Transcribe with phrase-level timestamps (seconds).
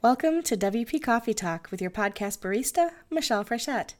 [0.00, 3.94] Welcome to WP Coffee Talk with your podcast barista, Michelle Frechette.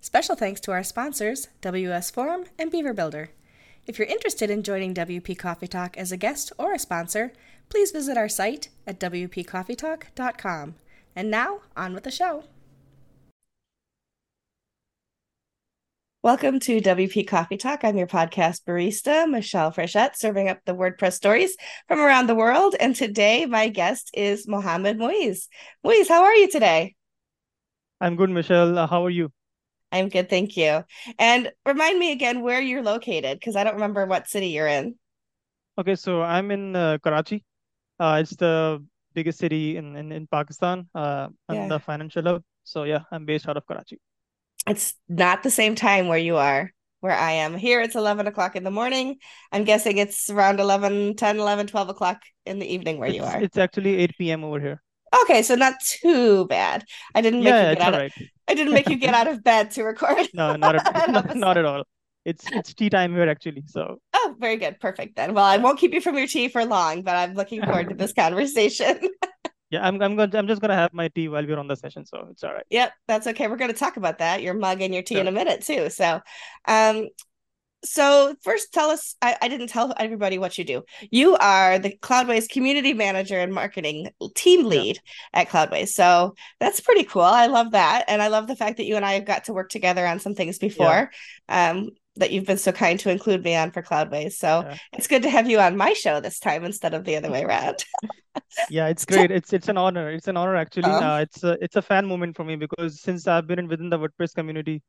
[0.00, 3.28] Special thanks to our sponsors, WS Form and Beaver Builder.
[3.86, 7.34] If you're interested in joining WP Coffee Talk as a guest or a sponsor,
[7.68, 10.76] please visit our site at WPCoffeetalk.com.
[11.14, 12.44] And now, on with the show.
[16.24, 17.84] Welcome to WP Coffee Talk.
[17.84, 21.54] I'm your podcast barista, Michelle Frechette, serving up the WordPress stories
[21.86, 22.74] from around the world.
[22.80, 25.48] And today, my guest is Mohammed Moeez.
[25.84, 26.94] Moeez, how are you today?
[28.00, 28.78] I'm good, Michelle.
[28.78, 29.32] Uh, how are you?
[29.92, 30.84] I'm good, thank you.
[31.18, 34.94] And remind me again where you're located, because I don't remember what city you're in.
[35.76, 37.44] Okay, so I'm in uh, Karachi.
[38.00, 42.42] Uh, it's the biggest city in in, in Pakistan, uh, and the financial hub.
[42.62, 44.00] So yeah, I'm based out of Karachi
[44.66, 46.70] it's not the same time where you are
[47.04, 47.54] where i am.
[47.54, 49.18] Here it's 11 o'clock in the morning.
[49.52, 53.24] I'm guessing it's around 11 10 11 12 o'clock in the evening where it's, you
[53.24, 53.42] are.
[53.42, 54.82] it's actually 8 p.m over here.
[55.22, 56.82] Okay so not too bad.
[57.14, 58.16] I didn't make yeah, you get out right.
[58.16, 60.28] of, i didn't make you get out of bed to record.
[60.32, 61.82] No not at, not, not at all.
[62.24, 63.98] It's it's tea time here actually so.
[64.14, 64.80] Oh very good.
[64.80, 65.34] Perfect then.
[65.34, 67.94] Well i won't keep you from your tea for long but i'm looking forward to
[67.94, 68.98] this conversation
[69.74, 72.06] yeah, I'm I'm going I'm just gonna have my tea while we're on the session,
[72.06, 72.66] so it's all right.
[72.70, 73.48] Yep, that's okay.
[73.48, 75.22] We're gonna talk about that, your mug and your tea sure.
[75.22, 75.90] in a minute too.
[75.90, 76.20] So
[76.66, 77.08] um
[77.84, 80.84] so first tell us I, I didn't tell everybody what you do.
[81.10, 85.00] You are the Cloudways community manager and marketing team lead
[85.34, 85.40] yeah.
[85.40, 85.88] at Cloudways.
[85.88, 87.22] So that's pretty cool.
[87.22, 88.04] I love that.
[88.06, 90.20] And I love the fact that you and I have got to work together on
[90.20, 91.10] some things before.
[91.48, 91.70] Yeah.
[91.70, 94.34] Um that you've been so kind to include me on for Cloudways.
[94.34, 94.76] So yeah.
[94.92, 97.42] it's good to have you on my show this time instead of the other way
[97.42, 97.84] around.
[98.70, 99.30] yeah, it's great.
[99.30, 100.10] It's it's an honor.
[100.10, 100.84] It's an honor actually.
[100.84, 103.68] Um, uh, it's a it's a fan moment for me because since I've been in
[103.68, 104.82] within the WordPress community,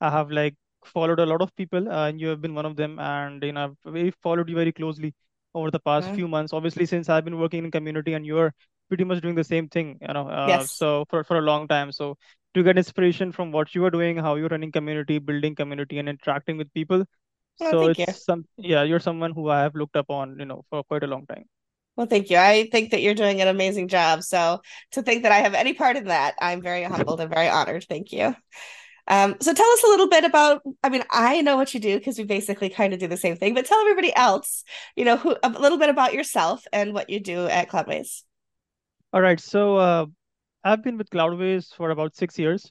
[0.00, 0.54] I have like
[0.84, 2.98] followed a lot of people, uh, and you have been one of them.
[2.98, 5.14] And you know, I've followed you very closely
[5.54, 6.52] over the past few months.
[6.52, 8.54] Obviously, since I've been working in community, and you're
[8.88, 10.28] pretty much doing the same thing, you know.
[10.28, 10.72] Uh, yes.
[10.72, 12.16] So for for a long time, so
[12.54, 16.08] to get inspiration from what you are doing, how you're running community, building community, and
[16.08, 17.04] interacting with people.
[17.60, 18.06] Oh, so it's you.
[18.12, 21.06] some yeah, you're someone who I have looked up on, you know, for quite a
[21.06, 21.44] long time.
[21.96, 22.38] Well, thank you.
[22.38, 24.22] I think that you're doing an amazing job.
[24.22, 27.48] So to think that I have any part in that, I'm very humbled and very
[27.48, 27.84] honored.
[27.88, 28.34] Thank you.
[29.06, 31.98] Um, so tell us a little bit about, I mean, I know what you do
[31.98, 34.64] because we basically kind of do the same thing, but tell everybody else,
[34.94, 38.22] you know, who a little bit about yourself and what you do at Cloudways.
[39.12, 39.40] All right.
[39.40, 40.06] So uh,
[40.64, 42.70] I've been with Cloudways for about six years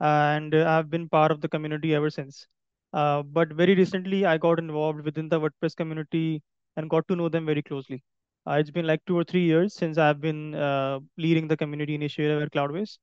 [0.00, 2.46] and I've been part of the community ever since.
[2.92, 6.42] Uh, but very recently, I got involved within the WordPress community
[6.76, 8.02] and got to know them very closely.
[8.46, 11.94] Uh, it's been like two or three years since I've been uh, leading the community
[11.94, 12.96] initiative at Cloudways.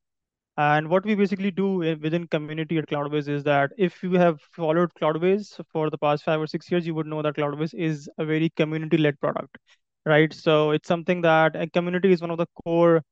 [0.57, 4.89] And what we basically do within community at Cloudways is that if you have followed
[4.99, 8.25] Cloudways for the past five or six years, you would know that Cloudways is a
[8.25, 9.57] very community-led product,
[10.05, 10.33] right?
[10.33, 13.03] So it's something that a community is one of the core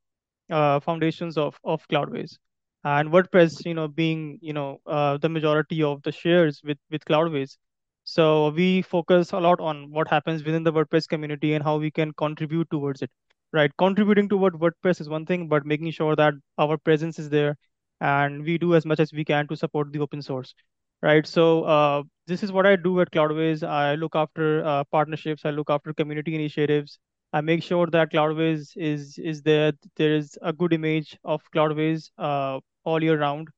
[0.49, 2.37] uh, foundations of of Cloudways.
[2.85, 7.05] And WordPress, you know, being you know uh, the majority of the shares with with
[7.05, 7.57] Cloudways,
[8.03, 11.91] so we focus a lot on what happens within the WordPress community and how we
[11.91, 13.11] can contribute towards it.
[13.53, 17.29] Right, contributing to what WordPress is one thing, but making sure that our presence is
[17.29, 17.55] there
[18.01, 20.53] and we do as much as we can to support the open source.
[21.01, 23.61] Right, so uh, this is what I do at Cloudways.
[23.67, 25.43] I look after uh, partnerships.
[25.45, 26.97] I look after community initiatives.
[27.33, 29.73] I make sure that Cloudways is is there.
[29.97, 33.49] There is a good image of Cloudways uh, all year round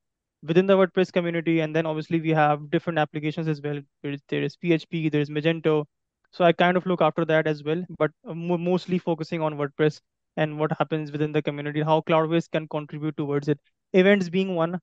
[0.44, 1.60] within the WordPress community.
[1.60, 3.82] And then obviously we have different applications as well.
[4.04, 5.86] There is, PHP, there is Magento.
[6.32, 10.02] So I kind of look after that as well, but mostly focusing on WordPress
[10.38, 13.60] and what happens within the community, how Cloudways can contribute towards it.
[13.94, 14.80] Events being one,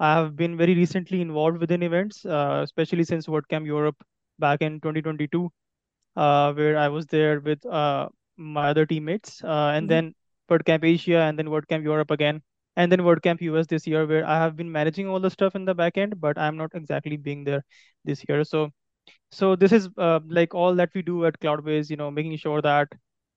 [0.00, 3.96] I have been very recently involved within events, uh, especially since WordCamp Europe
[4.40, 5.48] back in 2022,
[6.16, 10.10] uh, where I was there with uh, my other teammates, uh, and mm-hmm.
[10.10, 10.14] then
[10.50, 12.42] WordCamp Asia, and then WordCamp Europe again
[12.76, 15.64] and then WordCamp US this year, where I have been managing all the stuff in
[15.64, 17.64] the back end, but I'm not exactly being there
[18.04, 18.44] this year.
[18.44, 18.70] So,
[19.30, 22.60] so this is uh, like all that we do at Cloudways, you know, making sure
[22.62, 22.88] that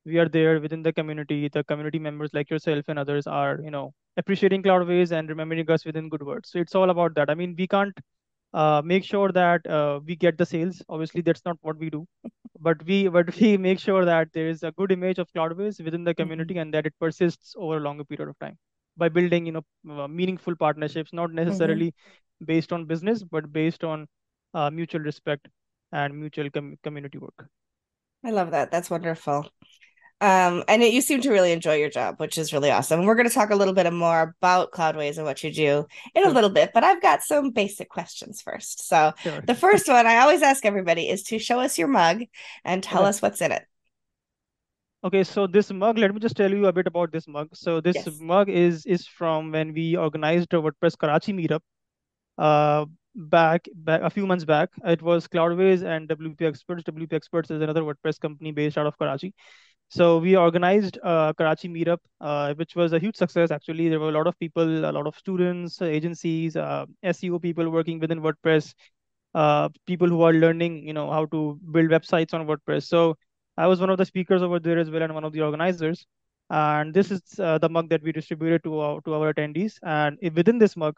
[0.06, 1.48] we are there within the community.
[1.48, 5.86] The community members like yourself and others are, you know, appreciating Cloudways and remembering us
[5.86, 6.50] within good words.
[6.52, 7.30] So it's all about that.
[7.30, 7.98] I mean, we can't
[8.54, 10.82] uh, make sure that uh, we get the sales.
[10.90, 12.06] Obviously, that's not what we do,
[12.60, 16.04] but we but we make sure that there is a good image of Cloudways within
[16.04, 16.62] the community mm-hmm.
[16.62, 18.58] and that it persists over a longer period of time
[19.00, 19.66] by building you know
[19.98, 22.46] uh, meaningful partnerships not necessarily mm-hmm.
[22.46, 24.06] based on business but based on
[24.54, 25.48] uh, mutual respect
[25.92, 27.48] and mutual com- community work
[28.26, 29.48] i love that that's wonderful
[30.22, 33.06] um, and it, you seem to really enjoy your job, which is really awesome.
[33.06, 36.26] We're going to talk a little bit more about Cloudways and what you do in
[36.26, 38.88] a little bit, but I've got some basic questions first.
[38.88, 39.42] So sure.
[39.48, 42.24] the first one I always ask everybody is to show us your mug
[42.66, 43.64] and tell us what's in it.
[45.02, 47.48] Okay, so this mug, let me just tell you a bit about this mug.
[47.54, 48.20] So this Yes.
[48.20, 51.62] mug is is from when we organized a WordPress Karachi meetup
[52.38, 52.86] uh
[53.16, 54.70] back back a few months back.
[54.84, 56.84] It was Cloudways and WP Experts.
[56.84, 59.34] WP Experts is another WordPress company based out of Karachi.
[59.90, 63.52] So we organized a Karachi meetup, uh, which was a huge success.
[63.52, 67.70] Actually, there were a lot of people, a lot of students, agencies, uh, SEO people
[67.70, 68.74] working within WordPress,
[69.34, 72.84] uh, people who are learning, you know, how to build websites on WordPress.
[72.84, 73.18] So
[73.58, 76.06] I was one of the speakers over there as well, and one of the organizers.
[76.52, 79.78] And this is uh, the mug that we distributed to our to our attendees.
[79.84, 80.96] And within this mug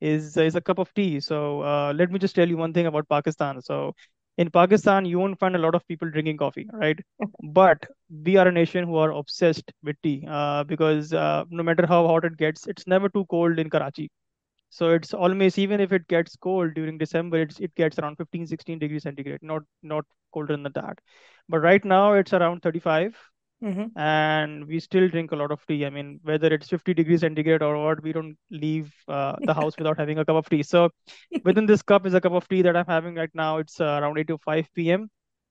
[0.00, 1.20] is is a cup of tea.
[1.20, 3.60] So uh, let me just tell you one thing about Pakistan.
[3.62, 3.94] So
[4.38, 6.98] in Pakistan, you won't find a lot of people drinking coffee, right?
[7.42, 7.86] But
[8.24, 12.06] we are a nation who are obsessed with tea uh, because uh, no matter how
[12.06, 14.10] hot it gets, it's never too cold in Karachi.
[14.70, 18.46] So it's always even if it gets cold during December, it's, it gets around 15,
[18.46, 20.98] 16 degrees centigrade, not not colder than that.
[21.48, 23.16] But right now it's around 35
[23.62, 25.86] hmm and we still drink a lot of tea.
[25.86, 29.78] I mean, whether it's 50 degrees centigrade or what, we don't leave uh, the house
[29.78, 30.62] without having a cup of tea.
[30.62, 30.90] So
[31.44, 33.58] within this cup is a cup of tea that I'm having right now.
[33.58, 35.08] It's uh, around 8 to 5 p.m.,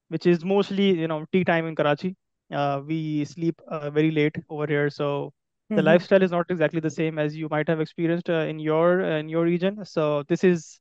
[0.10, 2.16] which is mostly, you know, tea time in Karachi.
[2.54, 5.31] Uh, we sleep uh, very late over here, so
[5.75, 8.60] the hmm lifestyle is not exactly the same as you might have experienced uh, in
[8.60, 9.84] your uh, in your region.
[9.86, 10.80] So this is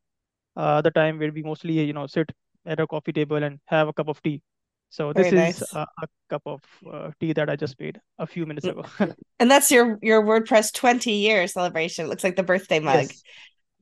[0.56, 2.30] uh, the time where we mostly, you know, sit
[2.66, 4.42] at a coffee table and have a cup of tea.
[4.90, 5.74] So Very this is nice.
[5.74, 6.60] a, a cup of
[6.90, 8.70] uh, tea that I just made a few minutes Mm.
[8.70, 8.84] ago.
[9.38, 12.04] And that's your your WordPress 20 year celebration.
[12.04, 13.08] It looks like the birthday mug.
[13.08, 13.22] Yes,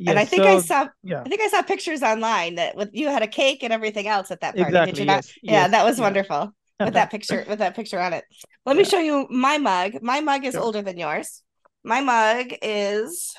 [0.06, 0.30] And I yes.
[0.30, 3.26] think I saw yeah, I think I saw pictures online that with you had a
[3.26, 4.70] cake and everything else at that party.
[4.72, 5.04] Did you exactly.
[5.06, 5.24] not?
[5.24, 6.52] Yes, Yeah, that was wonderful
[6.84, 8.24] with that picture with that picture on it.
[8.64, 10.02] Let me show you my mug.
[10.02, 10.62] My mug is Sure.
[10.62, 11.42] older than yours.
[11.82, 13.34] My mug is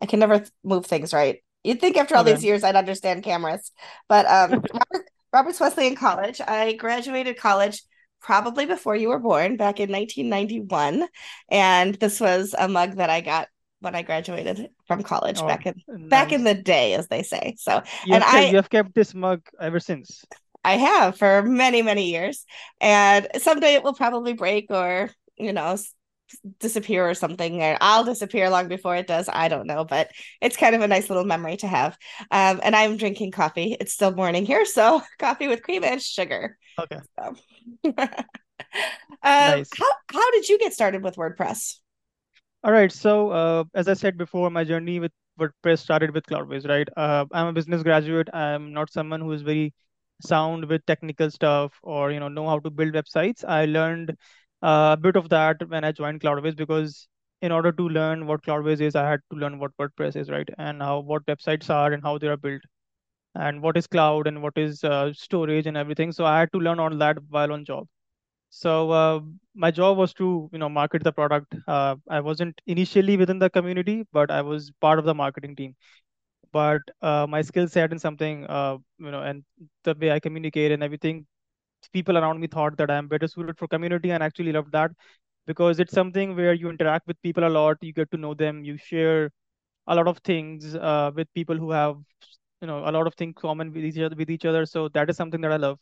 [0.00, 1.38] I can never th- move things right.
[1.64, 2.32] You'd think after all Okay.
[2.32, 3.70] these years I'd understand cameras.
[4.08, 6.40] But um Robert Roberts Wesleyan College.
[6.46, 7.82] I graduated college
[8.20, 11.08] probably before you were born back in 1991
[11.50, 13.48] and this was a mug that I got
[13.80, 15.74] when I graduated from college Oh, back in
[16.08, 17.56] back in the day as they say.
[17.58, 20.24] So, You and kept I you have kept this mug ever since.
[20.64, 22.44] I have for many many years
[22.80, 25.76] and someday it will probably break or you know
[26.60, 29.28] disappear or something or I'll disappear long before it does.
[29.32, 31.96] I don't know, but it's kind of a nice little memory to have.
[32.30, 33.76] Um, and I'm drinking coffee.
[33.78, 36.56] It's still morning here, so coffee with cream and sugar.
[36.78, 37.34] Okay, So.
[37.84, 37.94] um,
[39.22, 39.70] nice.
[39.76, 41.76] how how did you get started with WordPress?
[42.64, 42.92] All right.
[42.92, 46.88] So, uh, as I said before, my journey with WordPress started with Cloudways, right?
[46.96, 48.28] Uh, I'm a business graduate.
[48.32, 49.74] I'm not someone who is very
[50.20, 53.44] sound with technical stuff or, you know, know how to build websites.
[53.44, 54.16] I learned
[54.62, 57.08] a bit of that when I joined Cloudways because
[57.42, 60.48] in order to learn what Cloudways is, I had to learn what WordPress is, right?
[60.58, 62.62] And how what websites are and how they are built
[63.34, 66.12] and what is cloud and what is uh, storage and everything.
[66.12, 67.88] So I had to learn all that while on job.
[68.50, 69.20] So uh,
[69.54, 71.54] my job was to, you know, market the product.
[71.68, 75.74] Uh, I wasn't initially within the community, but I was part of the marketing team.
[76.52, 79.44] But uh, my skill set and something, uh, you know, and
[79.84, 81.26] the way I communicate and everything,
[81.88, 84.92] people around me thought that I'm better suited for community, and actually loved that
[85.46, 88.64] because it's something where you interact with people a lot, you get to know them,
[88.64, 89.30] you share
[89.88, 91.96] a lot of things uh, with people who have,
[92.60, 94.14] you know, a lot of things common with each other.
[94.16, 95.78] With each other, so that is something that I love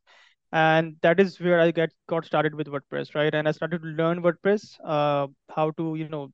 [0.53, 3.35] and that is where I get got started with WordPress, right?
[3.35, 6.33] And I started to learn WordPress, uh, how to you know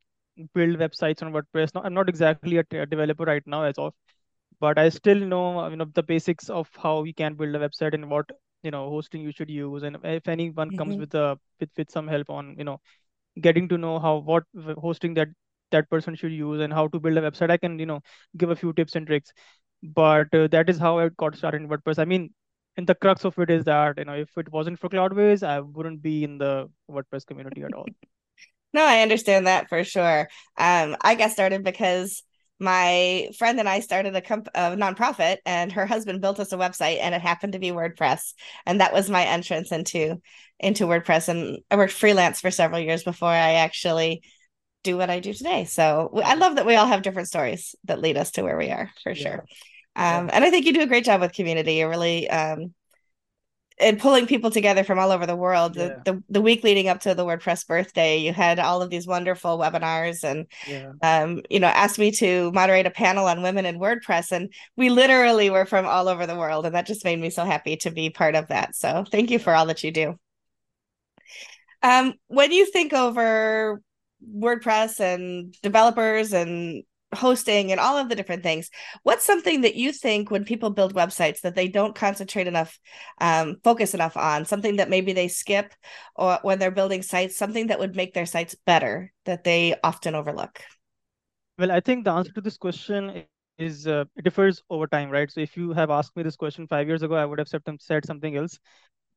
[0.55, 1.71] build websites on WordPress.
[1.83, 3.95] I'm not exactly a, developer right now as of,
[4.61, 7.95] but I still know you know the basics of how you can build a website
[7.95, 8.31] and what
[8.67, 11.05] you know hosting you should use, and if anyone comes Mm-hmm.
[11.05, 12.81] with a with, with some help on you know
[13.41, 14.45] getting to know how what
[14.87, 15.29] hosting that
[15.73, 18.01] that person should use and how to build a website, I can you know
[18.37, 19.33] give a few tips and tricks
[19.83, 21.99] but uh, that is how I got started in WordPress.
[21.99, 22.33] I mean,
[22.77, 25.61] and the crux of it is that you know if it wasn't for Cloudways, I
[25.61, 27.91] wouldn't be in the WordPress community at all.
[28.73, 30.29] No, I understand that for sure.
[30.59, 32.23] Um, I got started because
[32.59, 36.57] my friend and I started a, comp- a nonprofit, and her husband built us a
[36.57, 38.35] website, and it happened to be WordPress,
[38.65, 40.21] and that was my entrance into
[40.59, 41.29] into WordPress.
[41.29, 44.23] And I worked freelance for several years before I actually
[44.85, 45.65] do what I do today.
[45.65, 48.71] So I love that we all have different stories that lead us to where we
[48.71, 49.45] are, for Yeah, sure.
[50.09, 51.75] yeah, Um, and I think you do a great job with community.
[51.75, 52.75] You're really um,
[53.79, 55.75] and pulling people together from all over the world.
[55.75, 58.91] The, yeah, the the week leading up to the WordPress birthday, you had all of
[58.91, 60.93] these wonderful webinars and yeah.
[61.03, 64.33] um, you know, asked me to moderate a panel on women in WordPress.
[64.33, 66.65] And we literally were from all over the world.
[66.65, 68.75] And that just made me so happy to be part of that.
[68.75, 70.19] So thank you for all that you do.
[71.83, 73.83] Um, when you think over
[74.27, 76.83] WordPress and developers and
[77.17, 78.71] hosting and all of the different things.
[79.03, 82.79] What's something that you think when people build websites that they don't concentrate enough
[83.21, 84.45] um, focus enough on?
[84.45, 85.73] Something that maybe they skip
[86.15, 90.15] or when they're building sites something that would make their sites better that they often
[90.15, 90.61] overlook?
[91.59, 93.25] Well i think the answer to this question
[93.59, 95.31] is uh, it differs over time right?
[95.31, 98.05] So if you have asked me this question five years ago i would have said,
[98.05, 98.59] something else.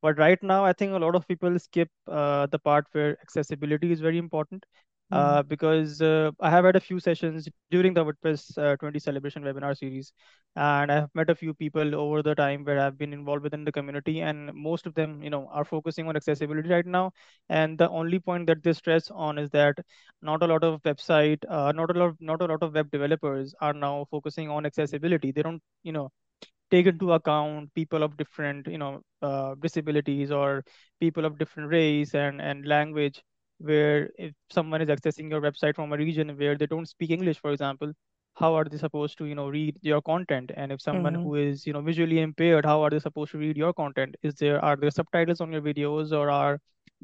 [0.01, 3.91] But right now i think a lot of people skip uh, the part where accessibility
[3.91, 4.65] is very important
[5.11, 9.43] uh, because uh, I have had a few sessions during the WordPress uh, 20 celebration
[9.43, 10.13] webinar series,
[10.55, 13.63] and I have met a few people over the time where I've been involved within
[13.65, 17.11] the community, and most of them, you know, are focusing on accessibility right now.
[17.49, 19.77] And the only point that they stress on is that
[20.21, 23.53] not a lot of website, uh, not a lot, not a lot of web developers
[23.61, 25.31] are now focusing on accessibility.
[25.31, 26.09] They don't, you know,
[26.71, 30.63] take into account people of different, you know, uh, disabilities or
[30.99, 33.21] people of different race and and language
[33.59, 37.39] where if someone is accessing your website from a region where they don't speak English,
[37.39, 37.91] for example,
[38.35, 40.51] how are they supposed to, you know, read your content?
[40.55, 41.23] And if someone mm-hmm.
[41.23, 44.15] who is, you know, visually impaired, how are they supposed to read your content?
[44.23, 46.59] Is there are there subtitles on your videos or are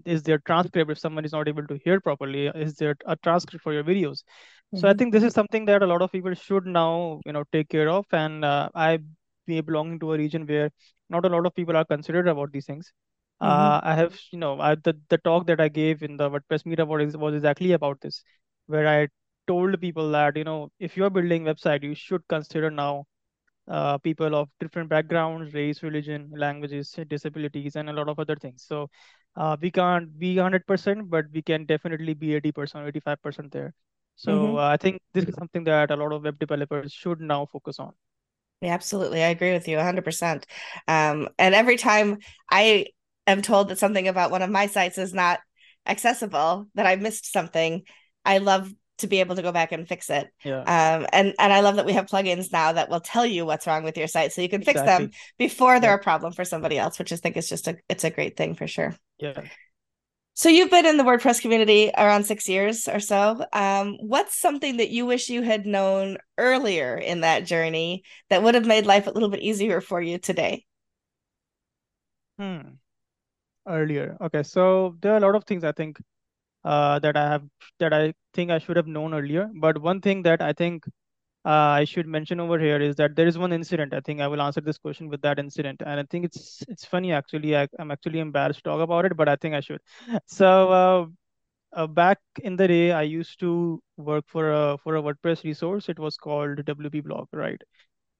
[0.05, 2.47] is there transcript if someone is not able to hear properly?
[2.47, 4.23] Is there a transcript for your videos?
[4.23, 4.77] Mm-hmm.
[4.77, 4.99] So I mm-hmm.
[4.99, 7.89] think this is something that a lot of people should now, you know, take care
[7.89, 8.05] of.
[8.11, 8.99] And uh, I
[9.47, 10.71] belonging to a region where
[11.09, 12.91] not a lot of people are considered about these things.
[13.41, 13.51] Mm-hmm.
[13.51, 16.63] Uh, I have, you know, I, the the talk that I gave in the WordPress
[16.63, 18.23] meetup was, was exactly about this,
[18.67, 19.09] where I
[19.47, 23.05] told people that you know if you're building website, you should consider now
[23.67, 28.63] uh, people of different backgrounds, race, religion, languages, disabilities, and a lot of other things.
[28.67, 28.89] So
[29.35, 33.73] uh, we can't be 100%, but we can definitely be 80%, 85% there.
[34.15, 34.55] So mm-hmm.
[34.55, 37.79] uh, I think this is something that a lot of web developers should now focus
[37.79, 37.91] on.
[38.61, 39.23] Yeah, absolutely.
[39.23, 40.45] I agree with you 100%.
[40.87, 42.87] Um, and every time I
[43.27, 45.39] am told that something about one of my sites is not
[45.85, 47.83] accessible, that I missed something,
[48.23, 50.27] I love to be able to go back and fix it.
[50.43, 50.61] Yeah.
[50.61, 53.67] Um, and and I love that we have plugins now that will tell you what's
[53.67, 55.07] wrong with your site, so you can fix exactly.
[55.07, 55.97] them before they're yeah.
[55.97, 58.55] a problem for somebody else, which I think is just a it's a great thing
[58.55, 58.95] for sure.
[59.19, 59.41] Yeah.
[60.37, 63.45] So you've been in the WordPress community around six years or so.
[63.53, 68.55] Um, what's something that you wish you had known earlier in that journey that would
[68.55, 70.65] have made life a little bit easier for you today?
[72.37, 72.75] Hmm
[73.67, 74.17] earlier.
[74.21, 75.97] Okay, so there are a lot of things I think
[76.63, 77.43] uh, that I have
[77.79, 79.49] that I think I should have known earlier.
[79.55, 80.85] But one thing that I think
[81.45, 83.93] uh, I should mention over here is that there is one incident.
[83.93, 86.85] I think I will answer this question with that incident, and I think it's it's
[86.85, 87.55] funny actually.
[87.55, 89.81] I, am actually embarrassed to talk about it, but I think I should.
[90.27, 91.05] So uh,
[91.73, 95.89] uh, back in the day, I used to work for a for a WordPress resource.
[95.89, 97.61] It was called WP Blog, right?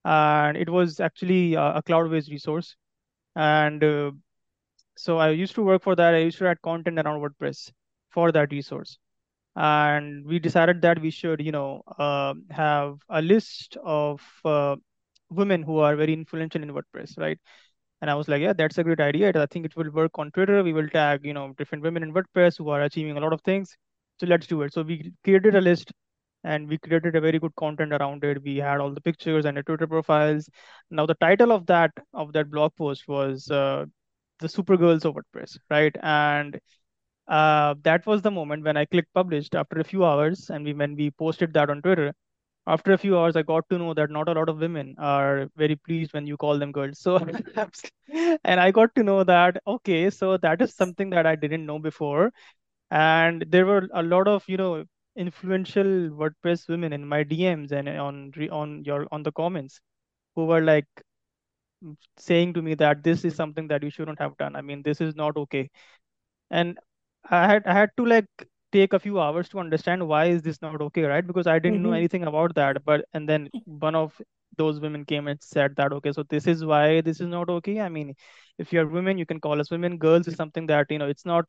[0.05, 2.75] And it was actually a, a cloud-based resource,
[3.35, 4.11] and uh,
[4.97, 6.13] so I used to work for that.
[6.13, 7.71] I used to write content around WordPress
[8.09, 8.97] for that resource.
[9.55, 14.75] And we decided that we should, you know, uh, have a list of uh,
[15.29, 17.39] women who are very influential in WordPress, right?
[18.01, 19.31] And I was like, yeah, that's a great idea.
[19.35, 20.63] I think it will work on Twitter.
[20.63, 23.41] We will tag, you know, different women in WordPress who are achieving a lot of
[23.41, 23.75] things.
[24.19, 24.73] So let's do it.
[24.73, 25.91] So we created a list
[26.43, 28.41] and we created a very good content around it.
[28.43, 30.49] We had all the pictures and the Twitter profiles.
[30.91, 33.85] Now the title of that of that blog post was uh,
[34.39, 35.95] the Supergirls of WordPress, right?
[36.01, 36.59] And
[37.27, 40.73] uh, that was the moment when I clicked published after a few hours, and we
[40.73, 42.13] when we posted that on Twitter.
[42.67, 45.49] After a few hours, I got to know that not a lot of women are
[45.55, 46.99] very pleased when you call them girls.
[46.99, 47.17] So,
[48.43, 51.79] and I got to know that okay, so that is something that I didn't know
[51.79, 52.31] before,
[52.91, 54.83] and there were a lot of you know
[55.15, 55.85] influential
[56.21, 59.79] WordPress women in my DMs and on on your on the comments
[60.35, 60.87] who were like
[62.17, 64.55] saying to me that this is something that you shouldn't have done.
[64.55, 65.69] I mean, this is not okay.
[66.51, 66.77] And
[67.29, 68.27] I had I had to like
[68.71, 71.25] take a few hours to understand why is this not okay, right?
[71.25, 71.91] Because I didn't mm-hmm.
[71.91, 72.83] know anything about that.
[72.85, 74.19] But and then one of
[74.57, 77.79] those women came and said that okay, so this is why this is not okay.
[77.81, 78.13] I mean,
[78.57, 79.97] if you're women, you can call us women.
[79.97, 81.45] Girls is something that you know it's not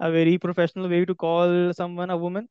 [0.00, 2.48] a very professional way to call someone a woman.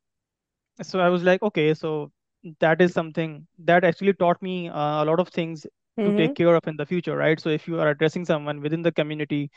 [0.82, 2.12] So I was like, okay, so
[2.60, 5.66] that is something that actually taught me uh, a lot of things
[5.98, 6.16] to mm-hmm.
[6.16, 7.40] take care of in the future, right?
[7.40, 9.50] So if you are addressing someone within the community,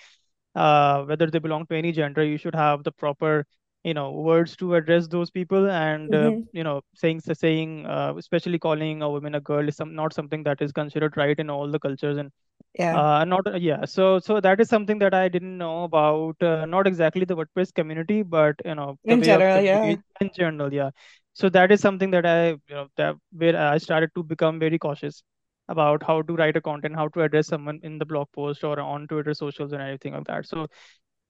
[0.56, 3.46] uh, whether they belong to any gender, you should have the proper,
[3.84, 5.70] you know, words to address those people.
[5.70, 6.42] And uh, mm-hmm.
[6.42, 10.14] uh, you know, saying saying, uh, especially calling a woman a girl is some, not
[10.14, 12.32] something that is considered right in all the cultures and
[12.78, 16.66] yeah uh, not yeah so so that is something that i didn't know about uh,
[16.66, 20.90] not exactly the wordpress community but you know in general yeah in general yeah
[21.34, 24.78] so that is something that i you know that where i started to become very
[24.78, 25.24] cautious
[25.70, 28.80] about how to write a content, how to address someone in the blog post or
[28.80, 30.46] on Twitter socials and everything like that.
[30.48, 30.68] So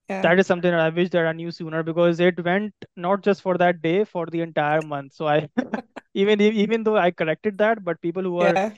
[0.09, 0.27] yeah.
[0.27, 3.41] that is something that I wish that I knew sooner because it went not just
[3.41, 5.13] for that day, for the entire month.
[5.13, 5.49] So I
[6.13, 8.77] even even though I corrected that, but people who are Yeah.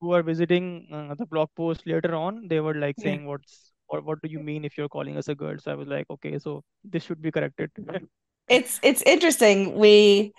[0.00, 3.18] who are visiting uh, the blog post later on, they were like Yeah.
[3.18, 5.74] saying, "What's or what do you mean if you're calling us a girl?" So I
[5.74, 7.70] was like, "Okay, so this should be corrected."
[8.48, 9.76] It's it's interesting.
[9.76, 10.32] We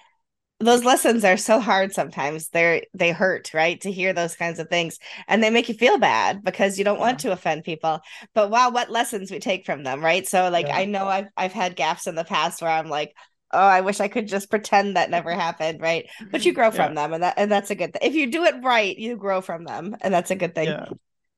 [0.59, 2.49] those lessons are so hard sometimes.
[2.49, 3.79] They're they hurt, right?
[3.81, 4.99] To hear those kinds of things.
[5.27, 8.01] And they make you feel bad because you don't want Yeah, to offend people.
[8.33, 10.27] But wow, what lessons we take from them, right?
[10.27, 13.13] So like yeah, I know I've I've had gaps in the past where I'm like,
[13.51, 16.05] oh, I wish I could just pretend that never happened, right?
[16.31, 18.01] But you grow yeah, from them and that and that's a good thing.
[18.09, 20.77] If you do it right, you grow from them, and that's a good thing.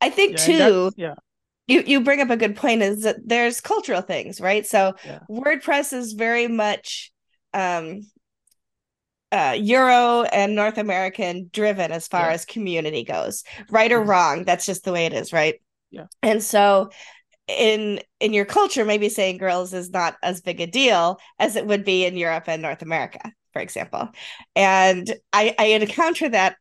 [0.02, 1.16] I think too, yeah,
[1.68, 4.66] you you bring up a good point is that there's cultural things, right?
[4.66, 4.96] So
[5.30, 7.12] WordPress is very much
[7.54, 8.02] um
[9.32, 13.44] uh, Euro and North American driven as far yeah, as community goes.
[13.70, 15.56] Right or wrong, that's just the way it is, right?
[15.92, 16.90] yeah, And so
[17.48, 21.68] in in your culture, maybe saying girls is not as big a deal as it
[21.68, 24.10] would be in Europe and North America, for example.
[24.56, 26.58] And I, I encounter that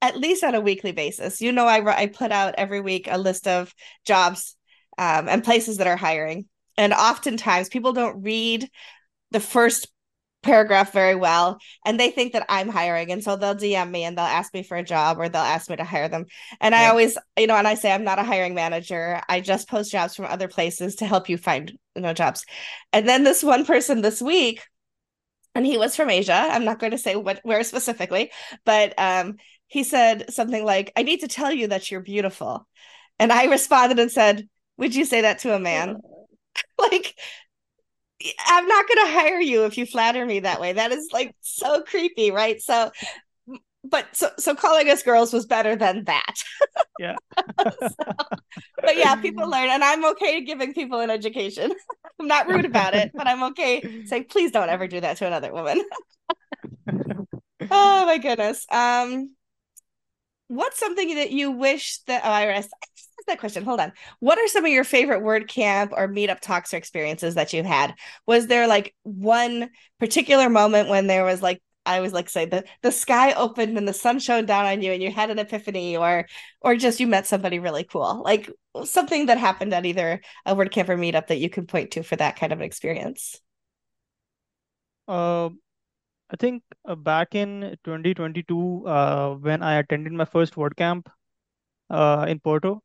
[0.00, 1.40] at least on a weekly basis.
[1.40, 4.56] You know, I I put out every week a list of jobs
[4.98, 6.46] um, and places that are hiring,
[6.76, 8.68] and oftentimes people don't read
[9.30, 9.88] the first
[10.48, 14.16] paragraph very well and they think that I'm hiring and so they'll DM me and
[14.16, 16.24] they'll ask me for a job or they'll ask me to hire them.
[16.60, 19.20] And I always you know and I say I'm not a hiring manager.
[19.28, 22.46] I just post jobs from other places to help you find you know jobs.
[22.94, 24.64] And then this one person this week
[25.54, 26.48] and he was from Asia.
[26.50, 28.30] I'm not going to say what where specifically
[28.64, 29.36] but um
[29.66, 32.66] he said something like I need to tell you that you're beautiful.
[33.18, 35.98] And I responded and said would you say that to a man?
[36.76, 37.14] Like
[38.46, 40.72] I'm not going to hire you if you flatter me that way.
[40.72, 42.60] That is like so creepy, right?
[42.60, 42.90] So,
[43.84, 46.34] but so so calling us girls was better than that.
[46.98, 47.16] yeah.
[47.80, 47.88] so,
[48.82, 51.72] but yeah, people learn, and I'm okay giving people an education.
[52.18, 55.26] I'm not rude about it, but I'm okay saying, please don't ever do that to
[55.26, 55.80] another woman.
[57.70, 58.66] oh my goodness.
[58.70, 59.30] Um,
[60.48, 62.62] what's something that you wish that oh, I
[63.28, 63.64] that question.
[63.64, 63.92] Hold on.
[64.20, 67.94] What are some of your favorite WordCamp or meetup talks or experiences that you've had?
[68.26, 69.70] Was there like one
[70.00, 73.88] particular moment when there was like I always like say the the sky opened and
[73.88, 76.26] the sun shone down on you and you had an epiphany or
[76.60, 78.22] or just you met somebody really cool.
[78.22, 78.50] Like
[78.84, 82.16] something that happened at either a WordCamp or meetup that you can point to for
[82.16, 83.40] that kind of experience.
[85.08, 85.48] Uh,
[86.30, 91.06] I think uh, back in 2022, uh, when I attended my first WordCamp
[91.88, 92.82] uh, in Porto,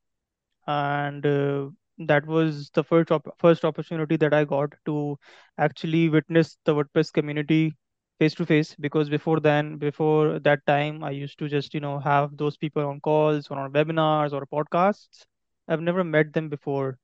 [0.67, 5.17] and uh, that was the first op- first opportunity that I got to
[5.57, 7.73] actually witness the WordPress community
[8.19, 8.75] face to face.
[8.79, 12.85] Because before then, before that time, I used to just you know have those people
[12.87, 15.25] on calls or on webinars or podcasts.
[15.67, 16.97] I've never met them before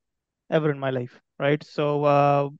[0.50, 1.62] ever in my life, right?
[1.64, 2.50] So uh,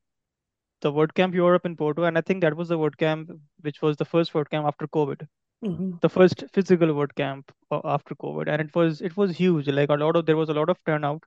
[0.83, 4.05] the WordCamp Europe in Porto, and I think that was the WordCamp which was the
[4.05, 5.27] first WordCamp after COVID
[5.65, 5.97] Mm-hmm.
[6.01, 9.69] the first physical WordCamp uh, after COVID, and it was it was huge.
[9.69, 11.23] Like a lot of there was a lot of turnout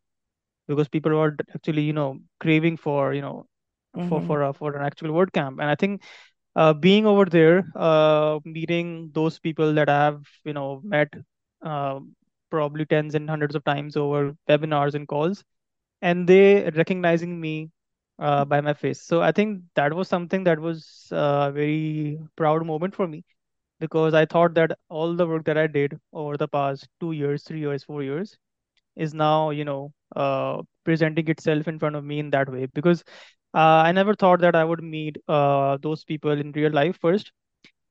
[0.67, 3.45] because people were actually you know craving for you know
[4.01, 4.21] for Mm-hmm.
[4.21, 6.01] for a, for an actual WordCamp, and I think
[6.55, 11.13] uh, being over there, uh, meeting those people that I have you know met
[11.63, 11.99] uh,
[12.49, 15.43] probably tens and hundreds of times over webinars and calls,
[16.01, 17.69] and they recognizing me
[18.19, 19.01] uh, by my face.
[19.01, 23.23] So I think that was something that was uh, a very proud moment for me
[23.83, 27.43] because I thought that all the work that I did over the past two years,
[27.43, 28.37] three years, four years
[28.95, 32.67] is now, you know, uh, presenting itself in front of me in that way.
[32.67, 33.03] Because
[33.53, 37.31] uh, I never thought that I would meet uh, those people in real life first,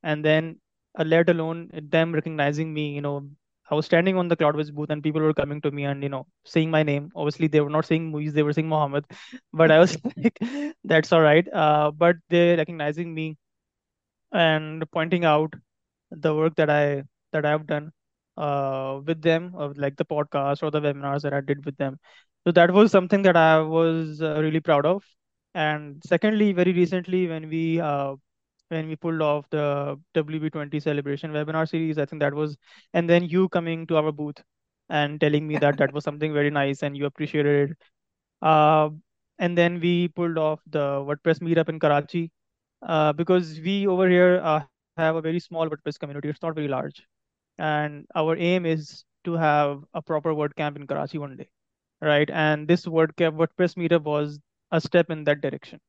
[0.02, 0.58] and then
[0.98, 2.94] uh, let alone them recognizing me.
[2.94, 3.28] You know,
[3.70, 6.08] I was standing on the Cloudways booth, and people were coming to me and you
[6.10, 7.10] know saying my name.
[7.16, 9.06] Obviously, they were not saying Moeez; they were saying Mohammed.
[9.52, 10.38] But I was like,
[10.84, 13.36] "That's all right." Uh, but they're recognizing me
[14.32, 15.54] and pointing out
[16.12, 17.92] the work that I that I've done
[18.36, 21.98] uh, with them, or like the podcast or the webinars that I did with them.
[22.46, 25.04] So that was something that I was uh, really proud of.
[25.54, 28.16] And secondly, very recently, when we uh,
[28.68, 32.56] when we pulled off the WP20 celebration webinar series, I think that was,
[32.94, 34.42] and then you coming to our booth
[34.88, 37.76] and telling me that that was something very nice and you appreciated it.
[38.42, 38.90] Uh,
[39.38, 42.30] and then we pulled off the WordPress meetup in Karachi
[42.82, 44.60] uh, because we over here uh,
[44.96, 46.28] have a very small WordPress community.
[46.28, 47.02] It's not very large,
[47.58, 51.48] and our aim is to have a proper WordCamp in Karachi one day,
[52.00, 52.30] right?
[52.30, 54.40] And this WordCamp WordPress meetup was
[54.72, 55.80] a step in that direction,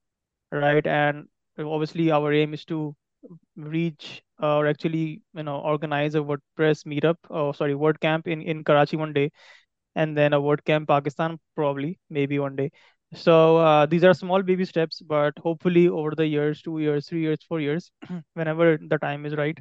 [0.52, 0.86] right?
[0.88, 1.28] And
[1.60, 2.96] obviously, our aim is to
[3.56, 8.64] reach uh, or actually, you know, organize a WordPress meetup, or sorry, WordCamp in in
[8.64, 9.32] Karachi one day,
[9.96, 12.72] and then a WordCamp Pakistan probably maybe one day.
[13.16, 17.22] So uh, these are small baby steps, but hopefully over the years, two years, three
[17.22, 17.92] years, four years,
[18.34, 19.58] whenever the time is right,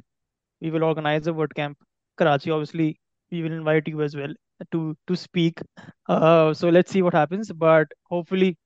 [0.61, 1.75] we will organize a WordCamp
[2.17, 2.51] Karachi.
[2.51, 2.99] Obviously,
[3.31, 4.33] we will invite you as well
[4.71, 5.59] to to speak.
[6.07, 8.57] Uh, so let's see what happens, but hopefully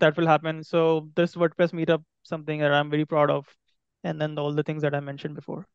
[0.00, 0.64] that will happen.
[0.64, 3.46] So this WordPress meetup, something that I'm very proud of,
[4.04, 5.66] and then all the things that I mentioned before.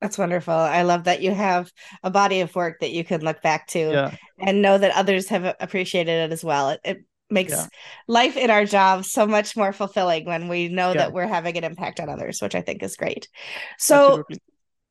[0.00, 0.52] That's wonderful.
[0.54, 3.78] I love that you have a body of work that you can look back to
[3.92, 6.70] Yeah, and know that others have appreciated it as well.
[6.70, 7.66] It, it makes yeah,
[8.06, 11.56] life in our job so much more fulfilling when we know yeah, that we're having
[11.56, 13.28] an impact on others, which I think is great.
[13.78, 14.38] So absolutely.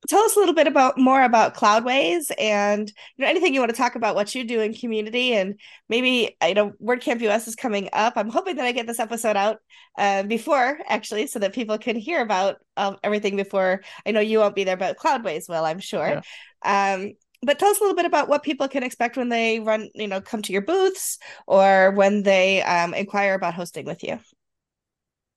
[0.08, 3.70] tell us a little bit about more about Cloudways and you know anything you want
[3.70, 7.56] to talk about what you do in community and maybe you know WordCamp US is
[7.56, 8.14] coming up.
[8.16, 9.58] I'm hoping that I get this episode out
[9.96, 13.82] uh, before actually so that people can hear about um, everything before.
[14.04, 16.20] I know you won't be there, but Cloudways will, I'm sure.
[16.64, 16.94] Yeah.
[16.98, 19.88] Um, but tell us a little bit about what people can expect when they run,
[19.94, 24.18] you know, come to your booths or when they um, inquire about hosting with you.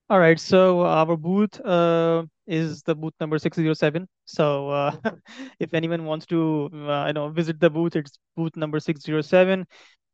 [0.07, 0.39] All right.
[0.39, 4.07] So our booth uh, is the booth number 607.
[4.25, 4.95] So uh,
[5.59, 9.65] if anyone wants to, uh, you know, visit the booth, it's booth number 607.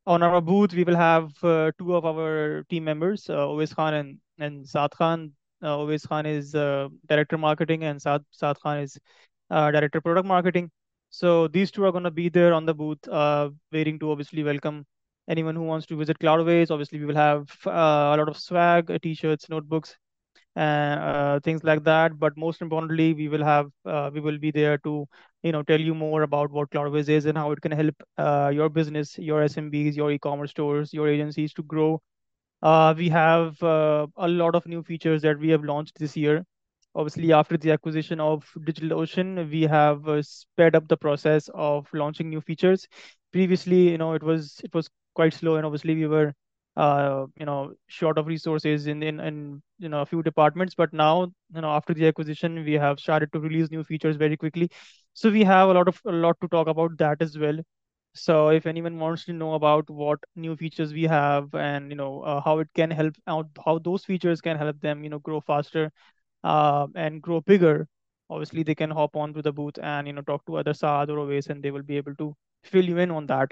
[0.08, 3.93] On our booth, we will have uh, two of our team members, uh, Owais Khan
[3.93, 5.34] and, and Saad Khan.
[5.62, 8.97] Uh, Owais Khan is uh, director marketing and Saad, Saad Khan is
[9.51, 10.71] uh, director product marketing.
[11.12, 14.43] So these two are going to be there on the booth, uh, waiting to obviously
[14.43, 14.86] welcome
[15.30, 16.71] anyone who wants to visit Cloudways.
[16.71, 17.71] Obviously, we will have uh,
[18.15, 19.97] a lot of swag, uh, t-shirts, notebooks,
[20.56, 22.19] and uh, things like that.
[22.19, 25.08] But most importantly, we will have uh, we will be there to
[25.43, 27.95] you know tell you more about what Cloudways is and how it can help
[28.54, 32.02] your business, your SMBs, your e-commerce stores, your agencies to grow.
[32.97, 36.45] We have a lot of new features that we have launched this year.
[36.95, 42.30] Obviously, after the acquisition of DigitalOcean, we have uh, sped up the process of launching
[42.30, 42.88] new features.
[43.32, 46.34] Previously, you know, it was it was quite slow, and obviously we were,
[46.75, 50.75] uh, you know, short of resources in in, in you know a few departments.
[50.75, 54.36] But now, you know, after the acquisition, we have started to release new features very
[54.36, 54.69] quickly.
[55.13, 57.60] So we have a lot of a lot to talk about that as well.
[58.13, 62.21] So if anyone wants to know about what new features we have and you know
[62.21, 65.39] uh, how it can help out, how those features can help them, you know, grow
[65.39, 65.91] faster
[66.43, 67.88] uh, and grow bigger,
[68.30, 71.17] obviously they can hop onto the booth and you know talk to other Saad or
[71.17, 73.51] Owais and they will be able to fill you in on that.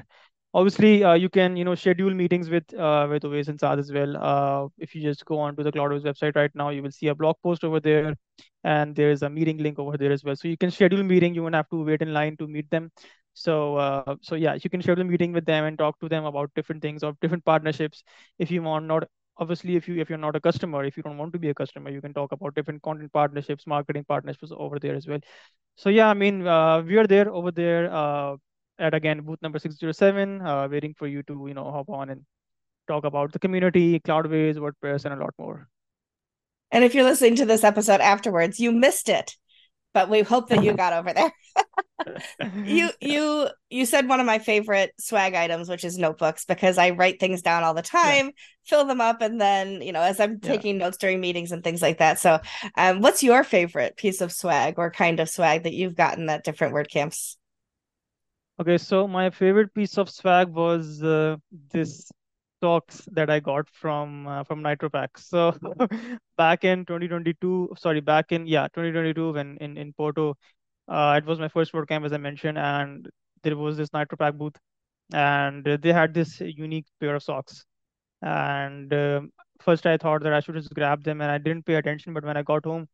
[0.54, 3.92] Obviously, uh, you can you know schedule meetings with uh, with Owais and Saad as
[3.92, 4.18] well.
[4.18, 7.16] Uh, if you just go onto the Cloudways website right now, you will see a
[7.16, 8.16] blog post over there,
[8.64, 10.36] and there is a meeting link over there as well.
[10.36, 11.36] So you can schedule meeting.
[11.36, 12.92] You won't have to wait in line to meet them.
[13.34, 16.26] So uh, so yeah, you can schedule a meeting with them and talk to them
[16.26, 18.04] about different things or different partnerships
[18.40, 18.86] if you want.
[18.86, 19.08] Not
[19.40, 21.56] obviously if you if you're not a customer, if you don't want to be a
[21.56, 25.20] customer, you can talk about different content partnerships, marketing partnerships over there as well.
[25.78, 27.92] So yeah, I mean uh, we are there over there.
[27.94, 28.38] Uh,
[28.80, 32.26] at again booth number 607 uh, waiting for you to you know hop on and
[32.88, 35.70] talk about the community cloudways wordpress and a lot more
[36.72, 39.36] And if you're listening to this episode afterwards, you missed it,
[39.94, 41.32] but we hope that you got over there.
[42.64, 46.92] you you you said one of my favorite swag items which is notebooks because i
[46.92, 48.32] write things down all the time yeah
[48.70, 50.50] fill them up and then you know as i'm yeah.
[50.50, 52.20] taking notes during meetings and things like that.
[52.20, 52.40] So
[52.78, 56.44] um what's your favorite piece of swag or kind of swag that you've gotten at
[56.44, 57.38] different word camps?
[58.62, 61.38] Okay so my favorite piece of swag was uh,
[61.72, 62.12] this
[62.62, 65.54] socks that i got from uh, from nitropack so
[66.38, 70.36] back in 2022 sorry back in yeah 2022 when in in porto
[70.88, 73.10] uh, it was my first WordCamp as i mentioned and
[73.44, 74.56] there was this nitropack booth
[75.14, 77.66] and they had this unique pair of socks
[78.22, 81.76] And um, first, I thought that I should just grab them, and I didn't pay
[81.76, 82.14] attention.
[82.14, 82.88] But when I got home,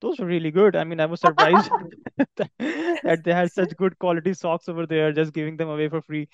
[0.00, 0.76] those were really good.
[0.76, 1.70] I mean, I was surprised
[2.38, 6.28] that they had such good quality socks over there, just giving them away for free.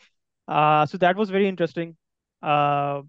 [0.48, 1.96] Uh, so that was very interesting.
[2.44, 3.02] Uh,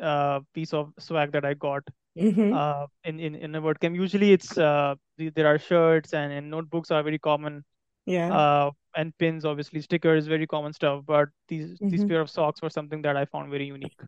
[0.00, 1.82] uh, piece of swag that I got
[2.16, 2.52] mm-hmm.
[2.52, 3.94] uh, in, in in a WordCamp.
[3.94, 7.64] Usually, it's uh, there are shirts and, and notebooks are very common.
[8.06, 11.04] yeah Uh, and pins, obviously, stickers, very common stuff.
[11.06, 12.08] But these these mm-hmm.
[12.08, 14.00] pair of socks were something that I found very unique.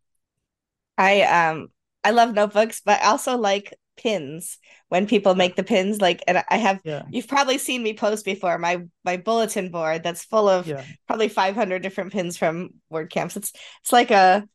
[1.01, 1.69] i um
[2.05, 6.43] i love notebooks but I also like pins when people make the pins like and
[6.49, 10.49] i have yeah, you've probably seen me post before my my bulletin board that's full
[10.49, 10.85] of yeah.
[11.07, 14.49] probably 500 different pins from word camps it's it's like a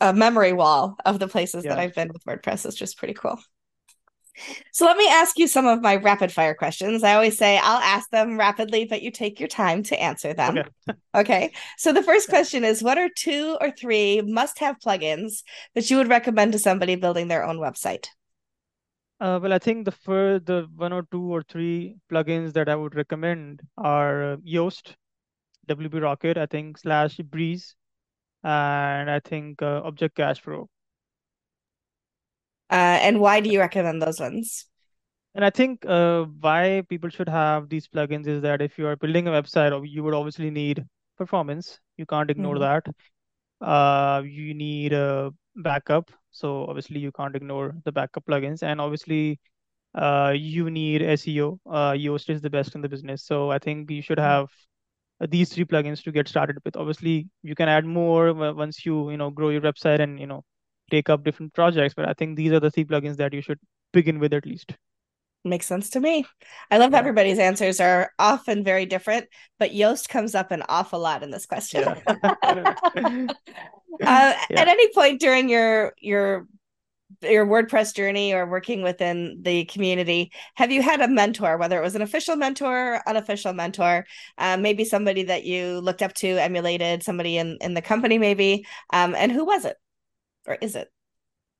[0.00, 2.66] a memory wall of the places that I've been with WordPress.
[2.66, 3.38] is just pretty cool.
[4.72, 7.04] So let me ask you some of my rapid fire questions.
[7.04, 10.58] I always say I'll ask them rapidly, but you take your time to answer them.
[10.58, 10.68] Okay.
[11.14, 11.52] Okay.
[11.78, 15.44] So the first question is What are two or three must have plugins
[15.76, 18.08] that you would recommend to somebody building their own website?
[19.20, 22.74] Uh, well, I think the first, the one or two or three plugins that I
[22.74, 24.94] would recommend are uh, Yoast,
[25.68, 27.76] WP Rocket, I think, slash Breeze,
[28.44, 30.68] and I think uh, Object Cache Pro.
[32.70, 34.66] Uh, and why do you recommend those ones?
[35.34, 38.96] And I think uh, why people should have these plugins is that if you are
[38.96, 40.84] building a website, you would obviously need
[41.18, 41.80] performance.
[41.96, 42.60] You can't ignore Mhm.
[42.60, 42.86] that.
[43.60, 46.10] Uh, you need a backup.
[46.30, 48.62] So obviously you can't ignore the backup plugins.
[48.62, 49.40] And obviously
[49.94, 51.60] uh, you need SEO.
[51.66, 53.24] Uh, Yoast is the best in the business.
[53.24, 54.46] So I think you should have uh,
[55.30, 56.76] these three plugins to get started with.
[56.76, 60.44] Obviously you can add more once you, you know, grow your website and, you know,
[60.90, 61.94] take up different projects.
[61.94, 63.58] But I think these are the three plugins that you should
[63.92, 64.74] begin with at least.
[65.46, 66.24] Makes sense to me.
[66.70, 66.98] I love Yeah.
[66.98, 69.26] everybody's answers are often very different,
[69.58, 71.84] but Yoast comes up an awful lot in this question.
[72.42, 72.74] Yeah.
[74.02, 74.60] Uh, Yeah.
[74.62, 76.46] at any point during your your
[77.22, 81.82] your WordPress journey or working within the community, have you had a mentor, whether it
[81.82, 84.06] was an official mentor, unofficial mentor,
[84.38, 88.66] uh, maybe somebody that you looked up to, emulated, somebody in in the company, maybe,
[88.92, 89.76] um, and who was it
[90.46, 90.88] or is it?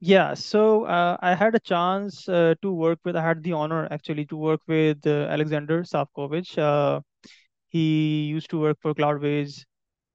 [0.00, 3.88] Yeah, so uh, I had a chance uh, to work with, I had the honor
[3.90, 6.58] actually to work with uh, Alexander Savkovich.
[6.58, 7.00] Uh,
[7.68, 9.64] he used to work for Cloudways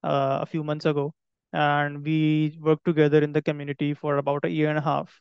[0.04, 1.12] uh, a few months ago,
[1.52, 5.20] and we worked together in the community for about a year and a half.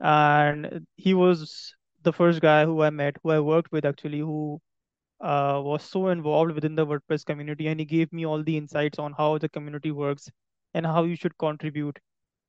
[0.00, 4.60] And he was the first guy who I met, who I worked with actually, who
[5.20, 8.98] uh, was so involved within the WordPress community, and he gave me all the insights
[8.98, 10.30] on how the community works
[10.74, 11.98] and how you should contribute.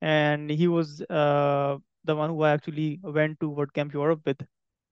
[0.02, 4.42] And he was uh, the one who I actually went to WordCamp Europe with.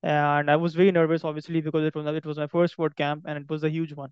[0.03, 3.37] And I was very nervous, obviously, because it was it was my first WordCamp and
[3.39, 4.11] it was a huge one.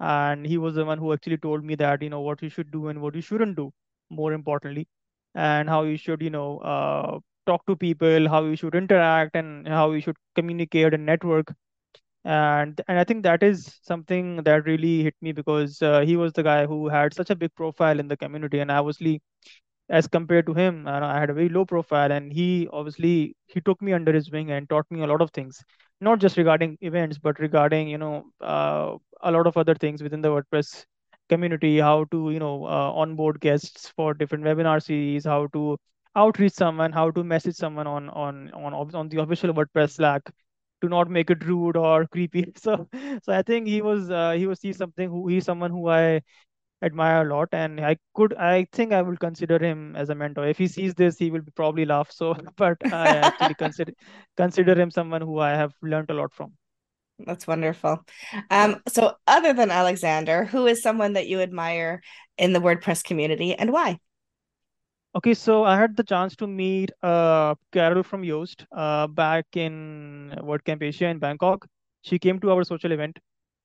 [0.00, 2.70] And he was the one who actually told me that, you know, what you should
[2.70, 3.72] do and what you shouldn't do,
[4.10, 4.88] more importantly,
[5.34, 9.68] and how you should, you know, uh, talk to people, how you should interact, and
[9.68, 11.52] how you should communicate and network.
[12.24, 16.32] And and I think that is something that really hit me because uh, he was
[16.32, 19.20] the guy who had such a big profile in the community, and obviously,
[19.90, 23.82] as compared to him, I, had a very low profile, and he obviously he took
[23.82, 25.62] me under his wing and taught me a lot of things,
[26.00, 30.22] not just regarding events, but regarding you know uh, a lot of other things within
[30.22, 30.86] the WordPress
[31.28, 35.78] community, how to you know uh, onboard guests for different webinar series, how to
[36.16, 40.22] outreach someone, how to message someone on on on on the official WordPress Slack
[40.82, 42.52] to not make it rude or creepy.
[42.56, 42.88] So,
[43.22, 46.22] so I think he was uh, he was he's something who he's someone who I
[46.82, 50.46] admire a lot, and I could I think I will consider him as a mentor.
[50.46, 52.10] If he sees this, he will probably laugh.
[52.12, 53.92] So, but I actually consider
[54.36, 56.54] consider him someone who I have learned a lot from.
[57.18, 58.04] That's wonderful.
[58.50, 62.02] Um, so other than Alexander, who is someone that you admire
[62.38, 63.98] in the WordPress community and why?
[65.16, 70.34] Okay, so I had the chance to meet uh, Carole from Yoast uh, back in
[70.38, 71.66] WordCamp Asia in Bangkok.
[72.02, 73.16] She came to our social event,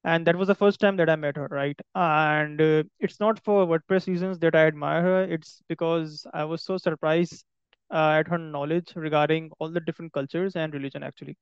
[0.03, 1.77] and that was the first time that I met her, right?
[1.95, 5.23] And uh, it's not for WordPress reasons that I admire her.
[5.23, 7.43] It's because I was so surprised
[7.91, 11.35] uh, at her knowledge regarding all the different cultures and religion, actually.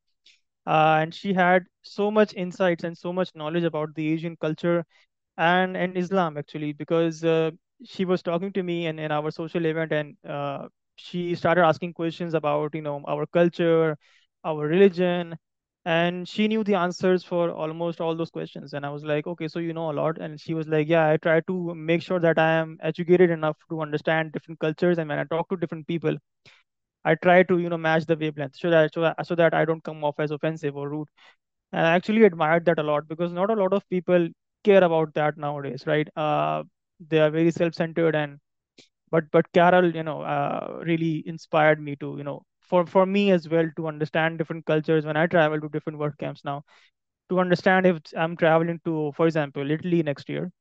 [0.68, 4.86] Uh, and she had so much insights and so much knowledge about the Asian culture
[5.38, 7.52] and and Islam actually because uh,
[7.86, 11.94] she was talking to me in, in our social event and uh, she started asking
[11.94, 13.98] questions about you know our culture,
[14.44, 15.36] our religion,
[15.86, 18.74] and she knew the answers for almost all those questions.
[18.74, 20.18] And I was like, okay, so you know a lot.
[20.20, 23.58] And she was like, yeah, I try to make sure that I am educated enough
[23.70, 24.98] to understand different cultures.
[24.98, 26.18] And when I talk to different people,
[27.06, 29.84] I try to you know match the wavelength so that so so that I don't
[29.84, 31.08] come off as offensive or rude.
[31.74, 34.30] And I actually admired that a lot because not a lot of people
[34.64, 36.08] care about that nowadays, right?
[36.18, 36.64] Uh,
[37.00, 38.40] they are very self-centered and
[39.12, 43.32] but but Carole, you know, uh, really inspired me to, you know, for for me
[43.32, 46.64] as well to understand different cultures when I travel to different WordCamps now,
[47.30, 50.52] to understand if I'm traveling to, for example, Italy next year,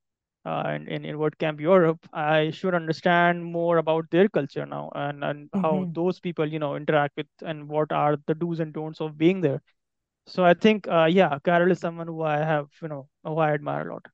[0.46, 5.48] in, in in WordCamp Europe, I should understand more about their culture now and and
[5.54, 5.94] how Mhm.
[5.94, 9.40] those people, you know, interact with and what are the do's and don'ts of being
[9.40, 9.60] there
[10.26, 13.52] so I think, uh, yeah, Carole is someone who I have, you know, who I
[13.52, 14.06] admire a lot.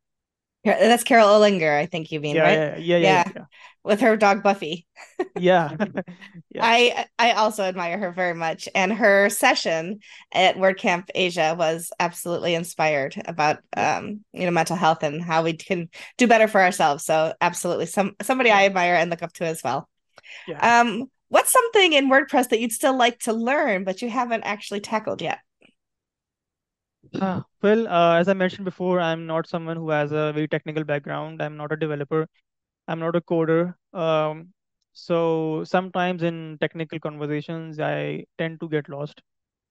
[0.65, 2.63] That's Carole Olinger, I think you mean, Yeah, right?
[2.77, 3.47] yeah, yeah, yeah, yeah, Yeah,
[3.85, 4.87] with her dog Buffy.
[6.51, 10.01] Yeah, I I also admire her very much, and her session
[10.33, 15.55] at WordCamp Asia was absolutely inspired about um you know mental health and how we
[15.55, 17.05] can do better for ourselves.
[17.05, 19.89] So absolutely, some somebody I admire and look up to as well.
[20.61, 24.81] Um, what's something in WordPress that you'd still like to learn but you haven't actually
[24.81, 25.39] tackled yet?
[27.21, 30.85] Ah, Well, uh, as I mentioned before, I'm not someone who has a very technical
[30.85, 31.43] background.
[31.43, 32.29] I'm not a developer.
[32.89, 33.75] I'm not a coder.
[33.95, 34.53] Um,
[34.93, 39.23] so sometimes in technical conversations, I tend to get lost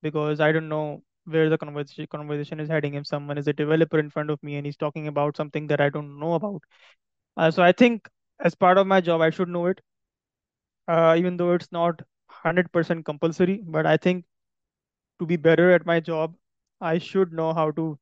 [0.04, 2.96] because I don't know where the conversation conversation is heading.
[2.96, 5.82] If someone is a developer in front of me and he's talking about something that
[5.82, 6.64] I don't know about,
[7.38, 9.82] uh, so I think as part of my job, I should know it
[10.88, 13.62] uh, even though it's not 100% compulsory.
[13.66, 14.26] But I think
[15.20, 16.36] to be better at my job,
[16.82, 18.00] I should know how to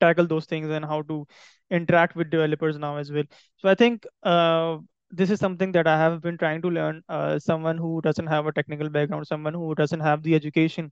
[0.00, 1.26] tackle those things and how to
[1.70, 3.24] interact with developers now as well.
[3.58, 4.78] So I think uh,
[5.10, 7.02] this is something that I have been trying to learn.
[7.08, 10.90] Uh, someone who doesn't have a technical background, someone who doesn't have the education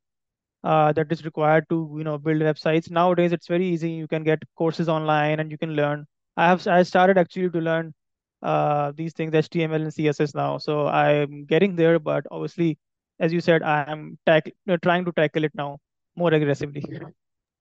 [0.64, 2.90] uh, that is required to you know build websites.
[2.90, 3.90] Nowadays, it's very easy.
[3.90, 6.07] You can get courses online and you can learn.
[6.37, 7.94] I have I started actually to learn
[8.42, 10.59] uh, these things HTML and CSS now.
[10.59, 12.79] So I'm getting there, but obviously,
[13.20, 15.79] as you said, I'm tack- trying to tackle it now
[16.20, 16.85] more aggressively.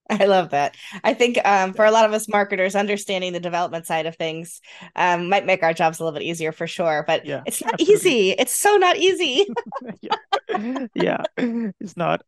[0.09, 0.75] I love that.
[1.03, 4.59] I think um, for a lot of us marketers, understanding the development side of things
[4.95, 7.03] um, might make our jobs a little bit easier for sure.
[7.05, 7.95] But yeah, it's not absolutely.
[7.95, 8.31] easy.
[8.31, 9.47] It's so not easy.
[10.01, 10.85] yeah.
[10.95, 11.23] yeah,
[11.79, 12.21] it's not.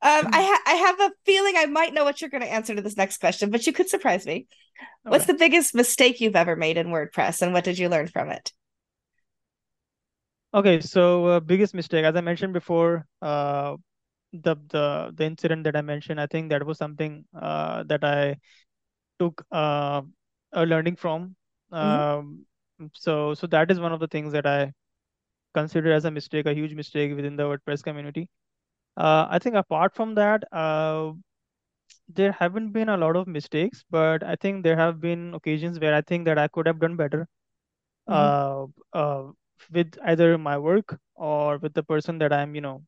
[0.00, 2.74] Um, I ha- I have a feeling I might know what you're going to answer
[2.74, 4.46] to this next question, but you could surprise me.
[5.02, 8.30] What's the biggest mistake you've ever made in WordPress, and what did you learn from
[8.30, 8.52] it?
[10.54, 13.76] Okay, so uh, biggest mistake, as I mentioned before, uh,
[14.32, 18.36] the the the incident that I mentioned, I think that was something uh, that I
[19.18, 20.02] took uh,
[20.52, 21.36] a learning from.
[21.72, 22.00] Mm-hmm.
[22.00, 22.46] Um,
[22.94, 24.72] so so that is one of the things that I
[25.54, 28.28] consider as a mistake, a huge mistake within the WordPress community.
[28.96, 31.12] Uh, I think apart from that, uh,
[32.08, 35.94] there haven't been a lot of mistakes, but I think there have been occasions where
[35.94, 37.28] I think that I could have done better
[38.08, 38.72] mm-hmm.
[38.94, 39.32] uh, uh,
[39.72, 42.82] with either my work or with the person that I'm, you know,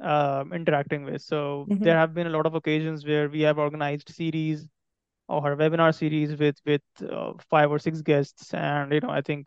[0.00, 1.22] um, interacting with.
[1.22, 1.82] So mm-hmm.
[1.82, 4.68] there have been a lot of occasions where we have organized series
[5.28, 9.46] or webinar series with with uh, five or six guests, and you know I think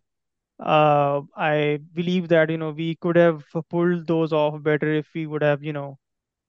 [0.60, 5.26] uh, I believe that you know we could have pulled those off better if we
[5.28, 5.98] would have you know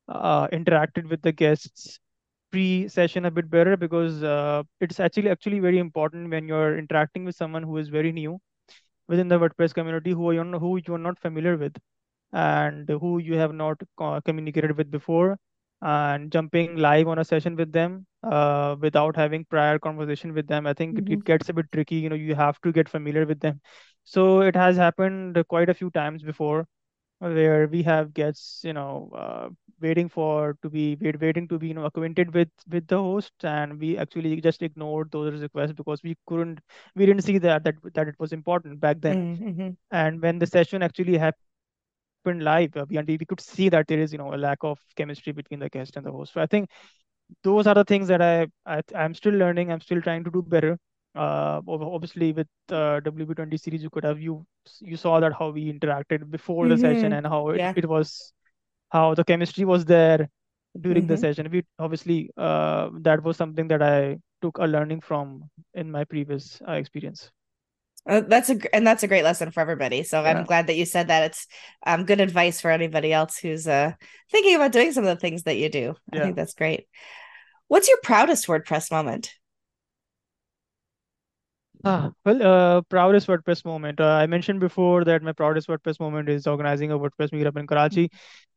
[0.09, 1.99] uh, interacted with the guests
[2.51, 7.35] pre-session a bit better because uh, it's actually actually very important when you're interacting with
[7.35, 8.39] someone who is very new
[9.09, 11.75] within the WordPress community who you who you're not familiar with
[12.33, 13.81] and who you have not
[14.25, 15.39] communicated with before
[15.83, 20.67] and jumping live on a session with them uh, without having prior conversation with them
[20.67, 21.13] i think mm-hmm.
[21.13, 23.61] it, gets a bit tricky you know you have to get familiar with them
[24.05, 26.67] so it has happened quite a few times before
[27.19, 29.49] where we have guests you know uh,
[29.81, 33.33] waiting for to be wait, waiting to be you know acquainted with with the host
[33.43, 36.61] and we actually just ignored those requests because we couldn't
[36.95, 39.69] we didn't see that that that it was important back then mm-hmm.
[39.91, 41.52] and when the session actually happened
[42.23, 45.33] happened live and we could see that there is you know a lack of chemistry
[45.33, 46.69] between the guest and the host so i think
[47.43, 50.43] those are the things that i, I i'm still learning i'm still trying to do
[50.43, 50.79] better
[51.15, 54.45] uh obviously with uh, wp20 series you could have you
[54.81, 56.75] you saw that how we interacted before mm-hmm.
[56.75, 57.13] the session mm-hmm.
[57.13, 57.73] and how it, yeah.
[57.77, 58.33] it was
[58.91, 60.29] how the chemistry was there
[60.81, 61.09] during mm-hmm.
[61.09, 65.43] the session we obviously uh that was something that i took a learning from
[65.75, 67.31] in my previous uh, experience
[68.09, 70.03] uh, that's a and that's a great lesson for everybody.
[70.03, 70.31] So yeah.
[70.31, 71.25] I'm glad that you said that.
[71.25, 71.47] It's
[71.87, 73.93] um, good advice for anybody else who's uh,
[74.31, 75.95] thinking about doing some of the things that you do.
[76.13, 76.21] Yeah.
[76.21, 76.87] I think that's great.
[77.69, 79.33] What's your proudest WordPress moment?
[81.85, 84.01] Ah, well, uh, proudest WordPress moment.
[84.01, 87.67] Uh, I mentioned before that my proudest WordPress moment is organizing a WordPress meetup in
[87.67, 88.11] Karachi.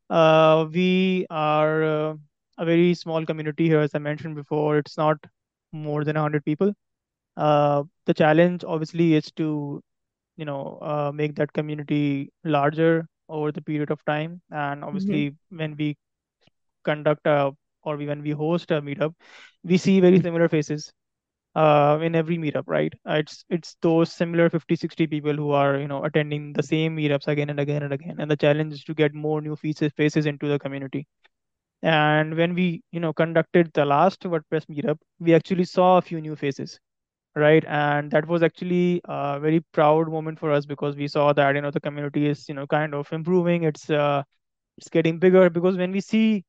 [0.09, 2.13] Uh, we are uh,
[2.57, 4.77] a very small community here, as I mentioned before.
[4.77, 5.17] It's not
[5.71, 6.73] more than 100 people.
[8.05, 9.81] The challenge obviously is to
[10.37, 14.41] you know uh, make that community larger over the period of time.
[14.51, 15.57] And obviously mm-hmm.
[15.57, 15.97] when we
[16.83, 17.51] conduct a
[17.83, 19.13] or when we host a meetup
[19.63, 20.91] we see very similar faces
[21.55, 22.93] uh, in every meetup right?
[23.05, 27.27] It's it's those similar 50 60 people who are you know attending the same meetups
[27.27, 28.17] again and again and again.
[28.19, 31.07] And the challenge is to get more new faces faces into the community.
[31.81, 36.21] And when we you know conducted the last wordpress meetup we actually saw a few
[36.21, 36.79] new faces
[37.35, 37.63] right?
[37.67, 41.61] And that was actually a very proud moment for us because we saw that you
[41.61, 43.63] know the community is you know kind of improving.
[43.63, 44.23] It's uh,
[44.77, 46.45] it's getting bigger because when we see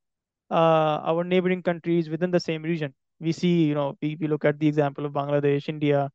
[0.51, 4.44] uh, our neighboring countries within the same region we see you know we, we look
[4.44, 6.11] at the example of bangladesh india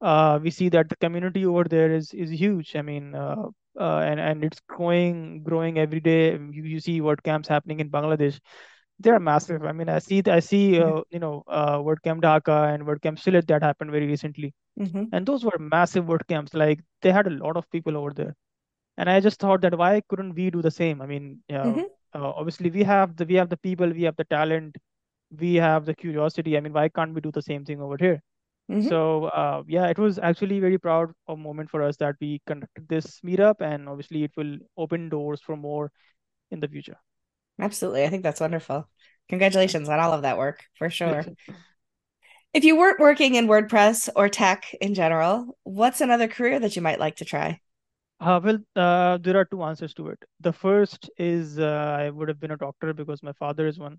[0.00, 2.76] uh, we see that the community over there is is huge.
[2.76, 3.46] I mean uh,
[3.78, 6.32] uh, and and it's growing growing every day.
[6.32, 8.40] You, you see WordCamps happening in bangladesh
[8.98, 9.64] they're massive.
[9.64, 10.98] I mean, I see I see mm-hmm.
[10.98, 15.04] uh, you know uh, WordCamp Dhaka and WordCamp Sylhet that happened very recently, mm-hmm.
[15.12, 16.54] and those were massive WordCamps.
[16.54, 18.34] Like they had a lot of people over there,
[18.96, 21.02] and I just thought that why couldn't we do the same?
[21.02, 22.22] I mean, you know, mm-hmm.
[22.22, 24.76] uh, obviously we have the we have the people, we have the talent,
[25.38, 26.56] we have the curiosity.
[26.56, 28.22] I mean, why can't we do the same thing over here?
[28.70, 28.88] Mm-hmm.
[28.88, 32.88] So uh, yeah, it was actually very proud of moment for us that we conducted
[32.88, 35.90] this meetup, and obviously it will open doors for more
[36.50, 36.96] in the future.
[37.60, 38.04] Absolutely.
[38.04, 38.88] I think that's wonderful.
[39.28, 41.30] Congratulations on all of that work for sure.
[42.54, 46.82] if you weren't working in WordPress or tech in general, what's another career that you
[46.82, 47.60] might like to try?
[48.20, 50.18] Uh, well, uh, there are two answers to it.
[50.40, 53.98] The first is uh, I would have been a doctor because my father is one.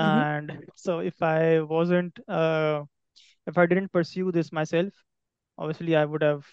[0.00, 2.84] hmm And so if I wasn't, uh,
[3.46, 4.92] if I didn't pursue this myself,
[5.58, 6.46] obviously I would have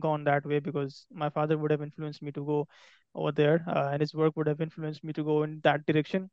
[0.00, 2.68] gone that way because my father would have influenced me to go
[3.16, 6.30] over there, uh, and his work would have influenced me to go in that direction.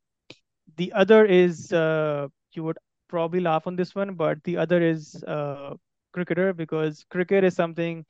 [0.76, 2.78] The other is uh, you would
[3.08, 5.74] probably laugh on this one, but the other is uh,
[6.12, 8.04] cricketer because cricket is something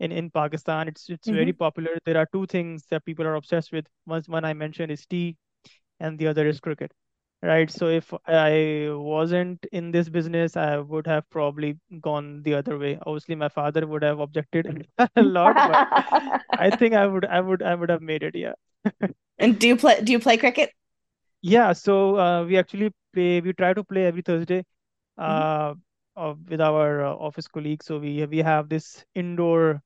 [0.00, 0.88] in, in Pakistan.
[0.88, 1.98] It's it's very hmm popular.
[2.04, 3.86] There are two things that people are obsessed with.
[4.04, 5.36] One one I mentioned is tea,
[6.00, 6.92] and the other is cricket.
[7.42, 7.70] Right.
[7.70, 12.98] So if I wasn't in this business, I would have probably gone the other way.
[13.06, 14.86] Obviously, my father would have objected
[15.16, 18.34] a lot, but I think I would I would I would have made it.
[18.34, 18.52] Yeah.
[19.38, 20.70] And do you play do you play cricket?
[21.40, 23.40] Yeah, so uh, we actually play.
[23.40, 24.64] We try to play every Thursday
[25.16, 25.74] uh,
[26.16, 27.86] uh, with our uh, office colleagues.
[27.86, 29.80] So we we have this indoor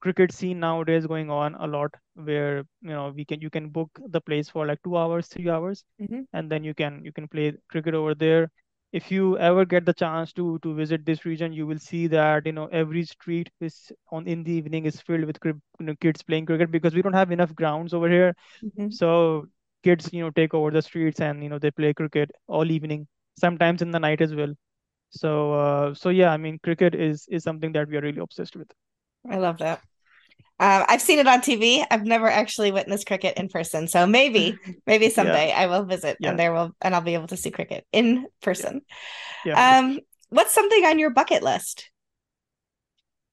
[0.00, 3.90] cricket scene nowadays going on a lot, where you know we can you can book
[4.08, 7.28] the place for like two hours, three hours, hmm and then you can you can
[7.28, 8.50] play cricket over there.
[8.92, 12.46] If you ever get the chance to to visit this region, you will see that
[12.46, 16.22] you know every street is on in the evening is filled with you know, kids
[16.22, 19.46] playing cricket because we don't have enough grounds over here hmm so
[19.84, 23.06] kids, you know, take over the streets and you know they play cricket all evening,
[23.38, 24.54] sometimes in the night as well.
[25.10, 28.56] So uh, so yeah, I mean, cricket is is something that we are really obsessed
[28.56, 28.70] with.
[29.28, 29.82] I love that.
[30.60, 31.84] Um, I've seen it on TV.
[31.90, 33.88] I've never actually witnessed cricket in person.
[33.88, 37.28] So maybe, maybe Yeah, someday I will visit and there will and I'll be able
[37.28, 38.26] to see cricket in
[38.56, 38.82] yeah, person.
[39.44, 39.58] yeah.
[39.58, 40.00] Um,
[40.30, 41.90] what's something on your bucket list?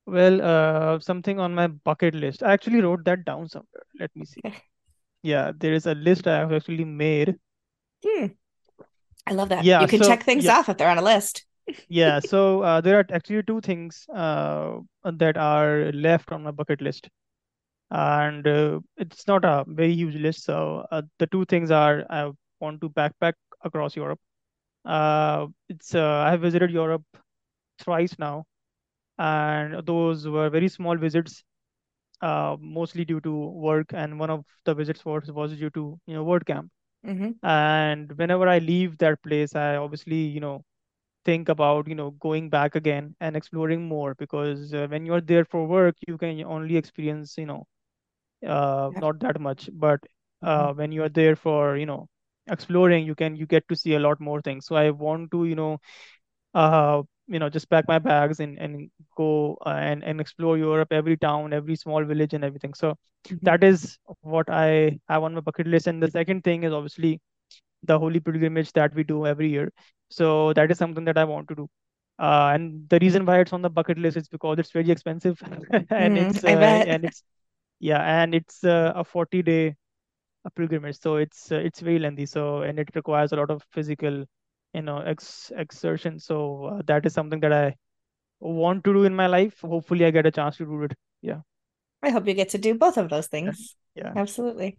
[0.07, 2.43] Well, uh, something on my bucket list.
[2.43, 3.83] I actually wrote that down somewhere.
[3.99, 4.43] Let me see.
[5.23, 7.39] Yeah, there is a list I have actually made.
[8.05, 8.27] Hmm,
[9.27, 9.67] I love that.
[9.67, 11.44] Yeah, You can so check things yeah, off if they're on a list.
[11.89, 12.19] Yeah.
[12.19, 17.09] So uh, there are actually two things uh, that are left on my bucket list.
[17.91, 20.43] and uh, it's not a very huge list.
[20.45, 24.19] So uh, the two things are I want to backpack across Europe.
[24.85, 27.03] Uh, it's uh, I have visited Europe
[27.79, 28.45] thrice now,
[29.17, 31.43] and those were very small visits,
[32.21, 33.33] uh, mostly due to
[33.67, 36.69] work, and one of the visits was was due to you know WordCamp.
[37.03, 40.63] hmm And whenever I leave that place, I obviously you know
[41.25, 45.45] think about you know going back again and exploring more because uh, when you're there
[45.45, 47.65] for work, you can only experience you know
[48.47, 49.01] uh, Yeah.
[49.01, 49.69] not that much.
[49.73, 49.99] But
[50.41, 52.07] uh, when you are there for, you know,
[52.47, 54.65] exploring, you can you get to see a lot more things.
[54.65, 55.79] So I want to, you know,
[56.53, 60.91] uh, you know, just pack my bags and and go uh, and and explore Europe,
[60.91, 62.73] every town, every small village, and everything.
[62.73, 62.95] So
[63.29, 65.87] hmm that is what I have on my bucket list.
[65.87, 67.19] And the second thing is obviously
[67.83, 69.71] the holy pilgrimage that we do every year.
[70.09, 71.69] So that is something that I want to do.
[72.19, 75.41] Uh, and the reason why it's on the bucket list is because it's very expensive
[75.89, 77.23] and hmm it's uh, and it's
[77.79, 79.75] yeah, and it's uh, a 40 day
[80.55, 82.25] pilgrimage, so it's uh, it's very lengthy.
[82.25, 84.25] So and it requires a lot of physical,
[84.73, 86.19] you know, ex exertion.
[86.19, 87.75] So uh, that is something that I
[88.39, 89.61] want to do in my life.
[89.61, 90.93] Hopefully, I get a chance to do it.
[91.21, 91.41] Yeah,
[92.01, 93.75] I hope you get to do both of those things.
[93.95, 94.15] yeah.
[94.15, 94.77] Absolutely.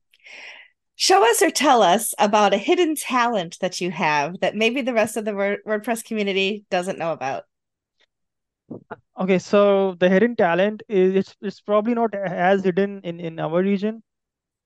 [0.96, 4.94] Show us or tell us about a hidden talent that you have that maybe the
[4.94, 7.44] rest of the WordPress community doesn't know about.
[9.18, 13.62] Okay, so the hidden talent is it's, it's probably not as hidden in in our
[13.62, 14.02] region,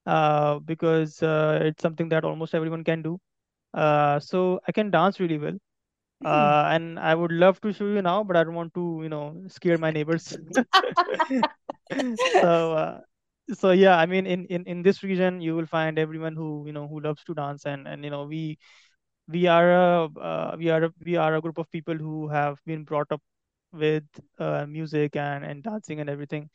[0.05, 3.19] uh, because uh, it's something that almost everyone can do.
[3.73, 5.57] Uh, so I can dance really well.
[6.21, 6.27] Hmm.
[6.27, 9.09] Uh, and I would love to show you now, but I don't want to, you
[9.09, 10.37] know, scare my neighbors.
[12.41, 12.99] So, uh,
[13.53, 16.73] so yeah, I mean, in, in in this region, you will find everyone who, you
[16.73, 18.57] know, who loves to dance, and and you know, we
[19.27, 22.59] we are a uh, we are a, we are a group of people who have
[22.65, 23.21] been brought up
[23.73, 24.03] with
[24.39, 26.49] uh, music and and dancing and everything.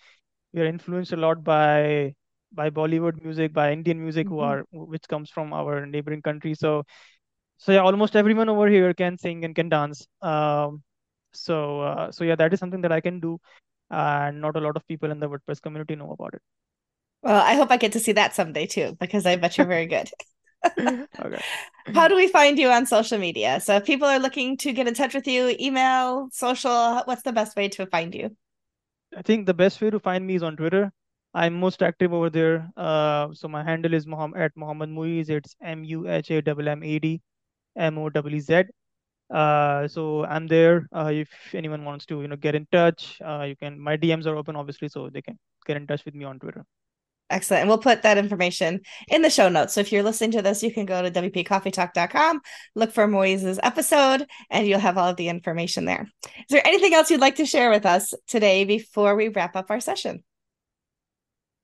[0.52, 2.14] We are influenced a lot by
[2.52, 4.40] by Bollywood music, by Indian music, who Mhm.
[4.40, 6.54] are which comes from our neighboring country.
[6.54, 6.84] So
[7.58, 10.06] so yeah, almost everyone over here can sing and can dance.
[10.22, 10.82] Um,
[11.32, 13.38] so uh, so yeah, that is something that I can do,
[13.90, 16.34] and not a lot of people in the WordPress community know about
[17.22, 19.86] Well, I hope I get to see that someday too, because I bet you're very
[19.94, 20.10] good.
[21.18, 21.40] Okay.
[21.94, 23.60] How do we find you on social media?
[23.60, 27.32] So if people are looking to get in touch with you, email, social, what's the
[27.32, 28.36] best way to find you?
[29.16, 30.92] I think the best way to find me is on Twitter.
[31.32, 32.70] I'm most active over there.
[32.76, 35.30] Uh, so my handle is Muhammad at Muhammad Moeez.
[35.30, 37.20] It's M U H A M M A D
[37.76, 38.64] M O W Z.
[39.30, 40.88] Uh, so I'm there.
[40.94, 43.78] Uh, if anyone wants to, you know, get in touch, uh, you can.
[43.78, 46.64] My DMs are open, obviously, so they can get in touch with me on Twitter.
[47.28, 47.62] Excellent.
[47.62, 49.74] And we'll put that information in the show notes.
[49.74, 52.40] So if you're listening to this, you can go to wpcoffeetalk.com,
[52.76, 56.08] look for Moeez's episode, and you'll have all of the information there.
[56.24, 59.70] Is there anything else you'd like to share with us today before we wrap up
[59.70, 60.22] our session?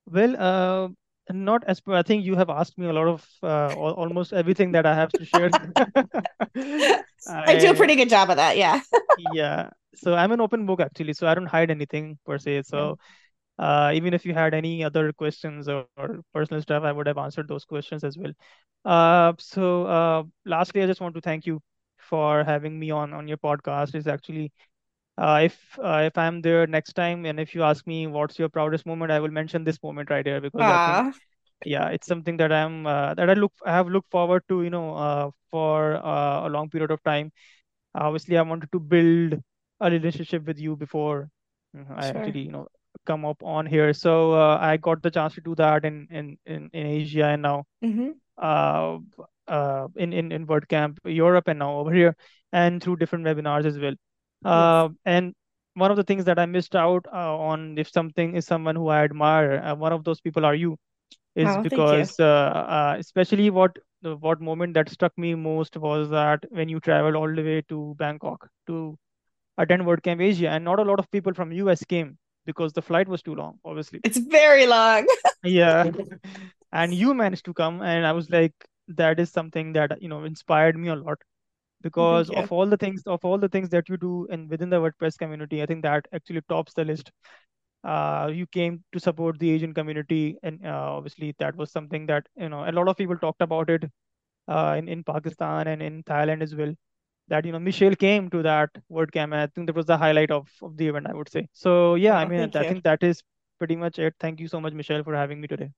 [0.06, 0.88] Well, uh,
[1.30, 4.72] not as per, I think you have asked me a lot of uh, almost everything
[4.72, 5.50] that I have to share.
[7.28, 8.56] I do a pretty good job of that.
[8.56, 8.80] Yeah.
[9.32, 9.70] yeah.
[9.94, 12.62] So I'm an open book actually, so I don't hide anything per se.
[12.72, 12.94] Yeah.
[13.58, 17.18] Uh, even if you had any other questions or, or personal stuff, I would have
[17.18, 18.32] answered those questions as well.
[18.84, 21.60] Uh, so uh, lastly, I just want to thank you
[21.98, 23.94] for having me on on your podcast.
[23.94, 24.52] It's actually
[25.18, 28.48] uh, if uh, if I'm there next time, and if you ask me what's your
[28.48, 31.02] proudest moment, I will mention this moment right here because think
[31.64, 34.70] yeah, it's something that I'm uh, that I look I have looked forward to, you
[34.70, 37.32] know, uh, for uh, a long period of time.
[37.94, 39.40] Obviously, I wanted to build
[39.80, 41.28] a relationship with you before
[41.76, 42.16] uh, I sure.
[42.18, 42.68] actually, you know,
[43.06, 43.92] come up on here.
[43.92, 47.42] So uh, I got the chance to do that in in in, in Asia and
[47.42, 48.98] now hmm uh,
[49.48, 52.16] uh, in in in WordCamp Europe and now over here
[52.52, 53.94] and through different webinars as well.
[54.42, 54.84] Yes.
[54.84, 55.34] Uh, and
[55.74, 58.88] one of the things that I missed out uh, on if something is someone who
[58.88, 60.76] I admire, uh, one of those people are you
[61.34, 66.10] is Oh, because uh, uh, especially what the what moment that struck me most was
[66.10, 68.98] that when you traveled all the way to Bangkok to
[69.58, 73.08] attend WordCamp Asia, and not a lot of people from US came because the flight
[73.08, 74.00] was too long, obviously.
[74.04, 75.06] It's very long.
[75.44, 75.90] Yeah,
[76.72, 78.54] and you managed to come, and I was like,
[78.86, 81.18] that is something that you know inspired me a lot
[81.80, 84.80] because of all the things of all the things that you do and within the
[84.80, 87.10] WordPress community, I think that actually tops the list
[87.84, 92.26] uh, you came to support the Asian community, and uh, obviously that was something that
[92.36, 93.84] you know a lot of people talked about it
[94.48, 96.74] uh, in in Pakistan and in Thailand as well.
[97.28, 100.48] That you know Michelle came to that WordCamp, I think that was the highlight of
[100.62, 101.48] of the event, I would say.
[101.52, 102.72] So yeah, I Oh, mean I you.
[102.72, 103.22] think that is
[103.58, 104.14] pretty much it.
[104.20, 105.70] Thank you so much, Michelle, for having me today.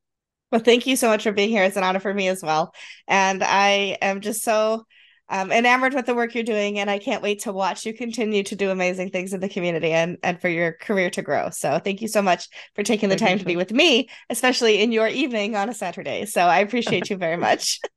[0.51, 1.65] Well, thank you so much for being here.
[1.65, 2.75] It's an honor for me as well.
[3.09, 4.87] And I am just so
[5.29, 8.43] um, enamored with the work you're doing, and I can't wait to watch you continue
[8.43, 11.51] to do amazing things in the community and, and for your career to grow.
[11.51, 14.83] So thank you so much for taking the Thank time to be with me, especially
[14.83, 16.27] in your evening on a Saturday.
[16.27, 17.81] So I appreciate you very much.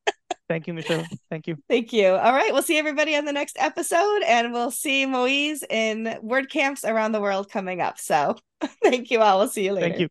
[0.50, 1.06] Thank you, Michelle.
[1.30, 1.58] Thank you.
[1.68, 2.08] Thank you.
[2.08, 2.54] All right.
[2.54, 7.20] We'll see everybody on the next episode, and we'll see Moeez in WordCamps around the
[7.20, 8.00] world coming up.
[8.00, 8.38] So
[8.84, 9.40] thank you all.
[9.40, 9.90] We'll see you later.
[9.90, 10.08] Thank you.